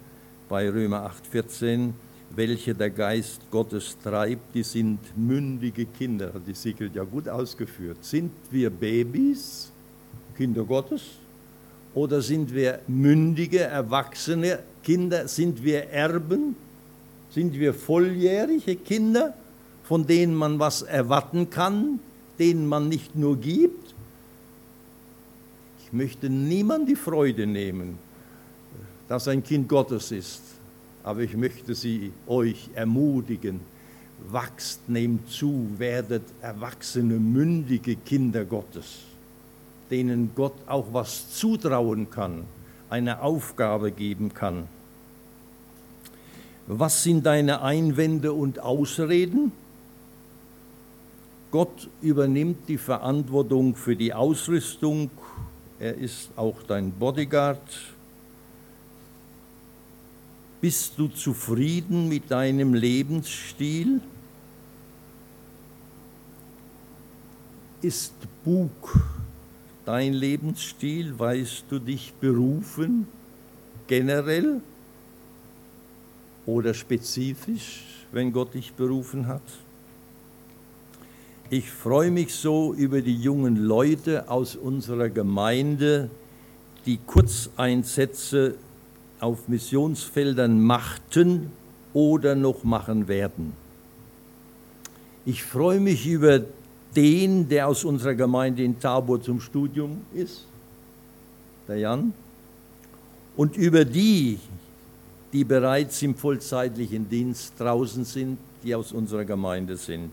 bei 0.48 0.70
Römer 0.70 1.12
8,14, 1.32 1.92
welche 2.36 2.74
der 2.74 2.90
Geist 2.90 3.42
Gottes 3.52 3.98
treibt, 4.02 4.56
die 4.56 4.64
sind 4.64 5.00
mündige 5.18 5.86
Kinder. 5.86 6.34
Hat 6.34 6.48
die 6.48 6.54
Sigrid 6.54 6.96
ja 6.96 7.04
gut 7.04 7.28
ausgeführt. 7.28 7.98
Sind 8.02 8.32
wir 8.50 8.70
Babys, 8.70 9.72
Kinder 10.38 10.64
Gottes? 10.64 11.04
Oder 11.94 12.22
sind 12.22 12.54
wir 12.54 12.80
mündige, 12.88 13.60
erwachsene 13.60 14.60
Kinder? 14.84 15.28
Sind 15.28 15.62
wir 15.64 15.90
Erben? 15.90 16.56
Sind 17.30 17.54
wir 17.54 17.74
volljährige 17.74 18.76
Kinder, 18.76 19.34
von 19.84 20.08
denen 20.08 20.36
man 20.36 20.60
was 20.60 20.82
erwarten 20.82 21.50
kann, 21.50 22.00
denen 22.40 22.68
man 22.68 22.88
nicht 22.88 23.16
nur 23.16 23.38
gibt? 23.38 23.94
Möchte 25.92 26.30
niemand 26.30 26.88
die 26.88 26.96
Freude 26.96 27.46
nehmen, 27.46 27.98
dass 29.10 29.28
ein 29.28 29.44
Kind 29.44 29.68
Gottes 29.68 30.12
ist, 30.12 30.42
aber 31.04 31.22
ich 31.22 31.36
möchte 31.36 31.76
sie 31.76 32.14
euch 32.28 32.70
ermutigen, 32.74 33.60
wachst, 34.30 34.88
nehmt 34.88 35.30
zu, 35.30 35.68
werdet 35.78 36.24
erwachsene, 36.42 37.16
mündige 37.16 37.96
Kinder 37.96 38.46
Gottes, 38.46 39.00
denen 39.90 40.32
Gott 40.36 40.56
auch 40.68 40.94
was 40.94 41.34
zutrauen 41.34 42.10
kann, 42.10 42.44
eine 42.90 43.22
Aufgabe 43.22 43.92
geben 43.92 44.34
kann. 44.34 44.68
Was 46.68 47.04
sind 47.04 47.26
deine 47.26 47.62
Einwände 47.62 48.32
und 48.34 48.60
Ausreden? 48.60 49.52
Gott 51.52 51.90
übernimmt 52.02 52.70
die 52.70 52.78
Verantwortung 52.78 53.76
für 53.76 53.98
die 53.98 54.14
Ausrüstung. 54.14 55.12
Er 55.82 55.96
ist 55.96 56.30
auch 56.36 56.64
dein 56.64 56.92
Bodyguard. 56.92 57.60
Bist 60.62 60.94
du 60.98 61.08
zufrieden 61.08 62.08
mit 62.08 62.30
deinem 62.30 62.76
Lebensstil? 62.76 64.00
Ist 67.82 68.14
Bug 68.46 69.02
dein 69.84 70.14
Lebensstil? 70.14 71.18
Weißt 71.18 71.66
du 71.70 71.80
dich 71.80 72.14
berufen 72.14 73.08
generell? 73.88 74.62
oder 76.46 76.74
spezifisch, 76.74 77.84
wenn 78.12 78.32
Gott 78.32 78.54
dich 78.54 78.74
berufen 78.74 79.28
hat. 79.28 79.42
Ich 81.54 81.70
freue 81.70 82.12
mich 82.12 82.34
so 82.34 82.74
über 82.74 83.02
die 83.02 83.18
jungen 83.18 83.58
Leute 83.58 84.30
aus 84.30 84.56
unserer 84.56 85.10
Gemeinde, 85.10 86.10
die 86.86 86.98
Kurzeinsätze 87.06 88.56
auf 89.20 89.50
Missionsfeldern 89.50 90.62
machten 90.62 91.52
oder 91.92 92.36
noch 92.36 92.64
machen 92.64 93.10
werden. 93.10 93.52
Ich 95.26 95.44
freue 95.44 95.82
mich 95.82 96.08
über 96.08 96.40
den, 96.96 97.50
der 97.50 97.68
aus 97.68 97.84
unserer 97.84 98.16
Gemeinde 98.16 98.64
in 98.64 98.80
Tabor 98.80 99.22
zum 99.22 99.42
Studium 99.42 99.98
ist, 100.14 100.46
der 101.68 101.80
Jan, 101.80 102.14
und 103.36 103.58
über 103.58 103.84
die, 103.84 104.40
die 105.34 105.44
bereits 105.44 106.02
im 106.02 106.16
vollzeitlichen 106.16 107.10
Dienst 107.10 107.56
draußen 107.60 108.06
sind, 108.06 108.38
die 108.64 108.74
aus 108.74 108.94
unserer 108.94 109.26
Gemeinde 109.26 109.76
sind. 109.76 110.12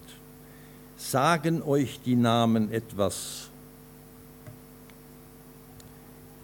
Sagen 0.99 1.63
euch 1.63 2.01
die 2.05 2.17
Namen 2.17 2.73
etwas? 2.73 3.49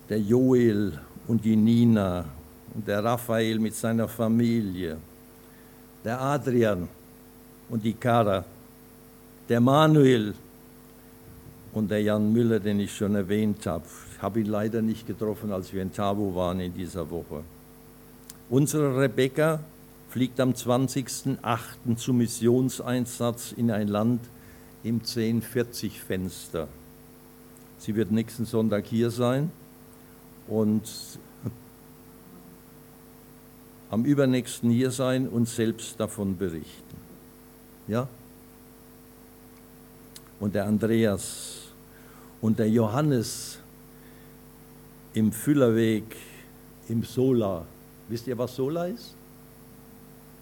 Der 0.09 0.21
Joel 0.21 0.99
und 1.27 1.45
die 1.45 1.57
Nina 1.57 2.25
und 2.73 2.87
der 2.87 3.03
Raphael 3.03 3.59
mit 3.59 3.75
seiner 3.75 4.07
Familie, 4.07 4.97
der 6.05 6.21
Adrian 6.21 6.89
und 7.69 7.85
die 7.85 7.95
Kara, 7.95 8.45
der 9.49 9.61
Manuel 9.61 10.35
und 11.73 11.91
der 11.91 12.03
Jan 12.03 12.33
Müller, 12.33 12.61
den 12.61 12.79
ich 12.79 12.97
schon 12.97 13.17
erwähnt 13.17 13.67
habe. 13.67 13.85
Ich 14.15 14.23
habe 14.23 14.41
ihn 14.41 14.47
leider 14.47 14.83
nicht 14.83 15.05
getroffen, 15.05 15.53
als 15.53 15.73
wir 15.73 15.83
in 15.83 15.93
Tabu 15.93 16.33
waren 16.33 16.61
in 16.61 16.73
dieser 16.73 17.11
Woche. 17.11 17.43
Unsere 18.49 19.01
Rebecca 19.01 19.59
fliegt 20.11 20.39
am 20.39 20.53
20.08. 20.53 21.97
zum 21.97 22.19
Missionseinsatz 22.19 23.51
in 23.51 23.73
ein 23.73 23.89
Land 23.89 24.21
im 24.85 25.01
1040-Fenster. 25.01 26.69
Sie 27.79 27.97
wird 27.97 28.13
nächsten 28.13 28.47
Sonntag 28.47 28.87
hier 28.87 29.11
sein 29.11 29.51
und 30.47 30.83
am 33.91 34.05
übernächsten 34.05 34.71
hier 34.71 34.93
sein 34.93 35.29
und 35.29 35.49
selbst 35.49 35.99
davon 35.99 36.39
berichten. 36.39 36.97
Ja? 37.89 38.07
Und 40.39 40.55
der 40.55 40.67
Andreas 40.67 41.63
und 42.41 42.59
der 42.59 42.69
Johannes 42.69 43.59
im 45.15 45.33
Füllerweg 45.33 46.05
im 46.89 47.03
Sola 47.03 47.67
Wisst 48.09 48.27
ihr, 48.27 48.37
was 48.37 48.55
Sola 48.55 48.87
ist? 48.87 49.15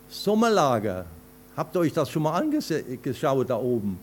Sommerlager. 0.09 1.07
Habt 1.57 1.77
ihr 1.77 1.81
euch 1.81 1.93
das 1.93 2.11
schon 2.11 2.23
mal 2.23 2.39
angeschaut 2.39 3.49
da 3.49 3.57
oben? 3.57 3.99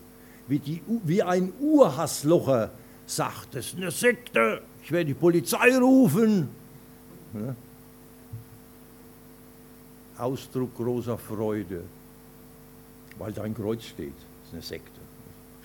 Wie, 0.49 0.59
die, 0.59 0.81
wie 1.03 1.21
ein 1.21 1.53
Urhasslocher 1.59 2.71
sagt, 3.05 3.55
es 3.55 3.67
ist 3.67 3.77
eine 3.77 3.91
Sekte, 3.91 4.61
ich 4.83 4.91
werde 4.91 5.05
die 5.05 5.13
Polizei 5.13 5.77
rufen. 5.77 6.49
Ja? 7.33 7.55
Ausdruck 10.17 10.75
großer 10.75 11.17
Freude, 11.17 11.83
weil 13.19 13.31
da 13.31 13.43
ein 13.43 13.53
Kreuz 13.53 13.83
steht. 13.83 14.13
Ist 14.45 14.53
eine 14.53 14.61
Sekte. 14.63 14.99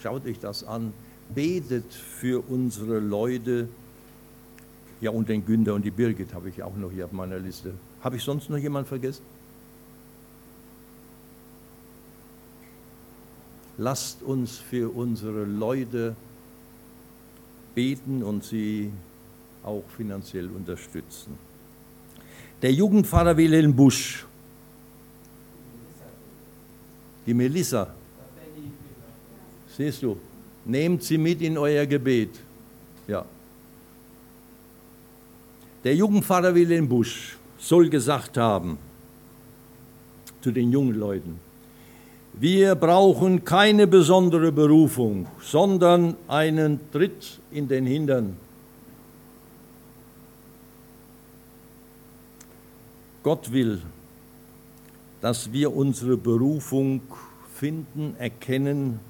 Schaut 0.03 0.27
euch 0.27 0.39
das 0.39 0.63
an, 0.63 0.93
betet 1.35 1.91
für 1.93 2.45
unsere 2.47 2.99
Leute, 2.99 3.69
ja, 5.01 5.11
und 5.11 5.29
den 5.31 5.45
Günther 5.45 5.75
und 5.75 5.83
die 5.85 5.91
Birgit 5.91 6.35
habe 6.35 6.51
ich 6.51 6.63
auch 6.63 6.77
noch 6.77 6.93
hier 6.93 7.07
auf 7.07 7.13
meiner 7.13 7.39
Liste. 7.39 7.73
Habe 8.03 8.17
ich 8.17 8.23
sonst 8.23 8.51
noch 8.51 8.59
jemanden 8.59 8.89
vergessen? 8.89 9.23
Lasst 13.77 14.23
uns 14.23 14.59
für 14.59 14.95
unsere 14.95 15.45
Leute 15.45 16.15
beten 17.75 18.23
und 18.23 18.45
sie 18.45 18.91
auch 19.65 19.83
finanziell 19.97 20.49
unterstützen. 20.49 21.37
Der 22.63 22.73
Jugendpfarrer 22.73 23.37
Wilhelm 23.37 23.75
Busch, 23.75 24.25
die 27.27 27.35
Melissa, 27.35 27.93
siehst 29.77 30.03
du, 30.03 30.17
nehmt 30.65 31.03
sie 31.03 31.19
mit 31.19 31.43
in 31.43 31.59
euer 31.59 31.85
Gebet. 31.87 32.31
Ja. 33.09 33.25
Der 35.83 35.95
Jugendpfarrer 35.95 36.55
Wilhelm 36.55 36.89
Busch 36.89 37.37
soll 37.59 37.89
gesagt 37.89 38.37
haben 38.37 38.79
zu 40.41 40.53
den 40.53 40.71
jungen 40.71 40.95
Leuten, 40.95 41.41
wir 42.41 42.75
brauchen 42.75 43.45
keine 43.45 43.87
besondere 43.87 44.51
Berufung, 44.51 45.27
sondern 45.41 46.17
einen 46.27 46.81
Tritt 46.91 47.39
in 47.53 47.69
den 47.69 47.87
Hintern. 47.87 48.37
Gott 53.23 53.53
will, 53.53 53.81
dass 55.21 55.53
wir 55.53 55.75
unsere 55.75 56.17
Berufung 56.17 57.01
finden, 57.55 58.15
erkennen 58.19 59.01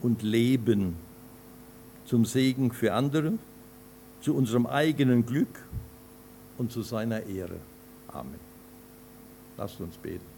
und 0.00 0.22
leben 0.22 0.96
zum 2.06 2.24
Segen 2.24 2.70
für 2.70 2.94
andere, 2.94 3.32
zu 4.22 4.34
unserem 4.34 4.66
eigenen 4.66 5.26
Glück 5.26 5.62
und 6.58 6.72
zu 6.72 6.82
seiner 6.82 7.26
Ehre. 7.26 7.56
Amen. 8.08 8.40
Lasst 9.58 9.80
uns 9.80 9.96
beten. 9.96 10.35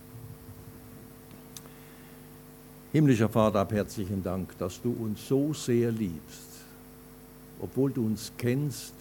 Himmlischer 2.91 3.29
Vater, 3.29 3.69
herzlichen 3.71 4.23
Dank, 4.23 4.57
dass 4.59 4.81
du 4.81 4.97
uns 4.99 5.29
so 5.29 5.53
sehr 5.53 5.93
liebst. 5.93 6.49
Obwohl 7.61 7.91
du 7.91 8.07
uns 8.07 8.33
kennst, 8.39 8.95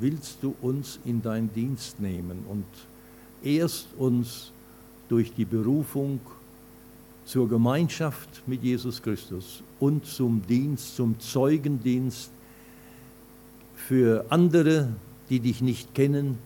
willst 0.00 0.38
du 0.40 0.54
uns 0.62 0.98
in 1.04 1.20
deinen 1.20 1.52
Dienst 1.52 2.00
nehmen 2.00 2.46
und 2.48 2.64
ehrst 3.42 3.88
uns 3.98 4.50
durch 5.10 5.34
die 5.34 5.44
Berufung 5.44 6.20
zur 7.26 7.50
Gemeinschaft 7.50 8.42
mit 8.46 8.62
Jesus 8.62 9.02
Christus 9.02 9.62
und 9.78 10.06
zum 10.06 10.40
Dienst, 10.48 10.96
zum 10.96 11.20
Zeugendienst 11.20 12.30
für 13.76 14.24
andere, 14.30 14.88
die 15.28 15.40
dich 15.40 15.60
nicht 15.60 15.94
kennen 15.94 16.38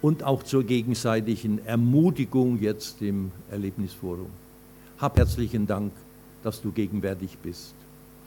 und 0.00 0.22
auch 0.22 0.44
zur 0.44 0.62
gegenseitigen 0.62 1.58
Ermutigung 1.66 2.60
jetzt 2.60 3.02
im 3.02 3.32
Erlebnisforum. 3.50 4.30
Hab 4.98 5.18
herzlichen 5.18 5.66
Dank, 5.66 5.90
dass 6.42 6.60
du 6.62 6.72
gegenwärtig 6.72 7.38
bist. 7.38 7.74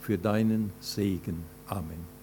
Für 0.00 0.18
deinen 0.18 0.72
Segen. 0.80 1.44
Amen. 1.66 2.13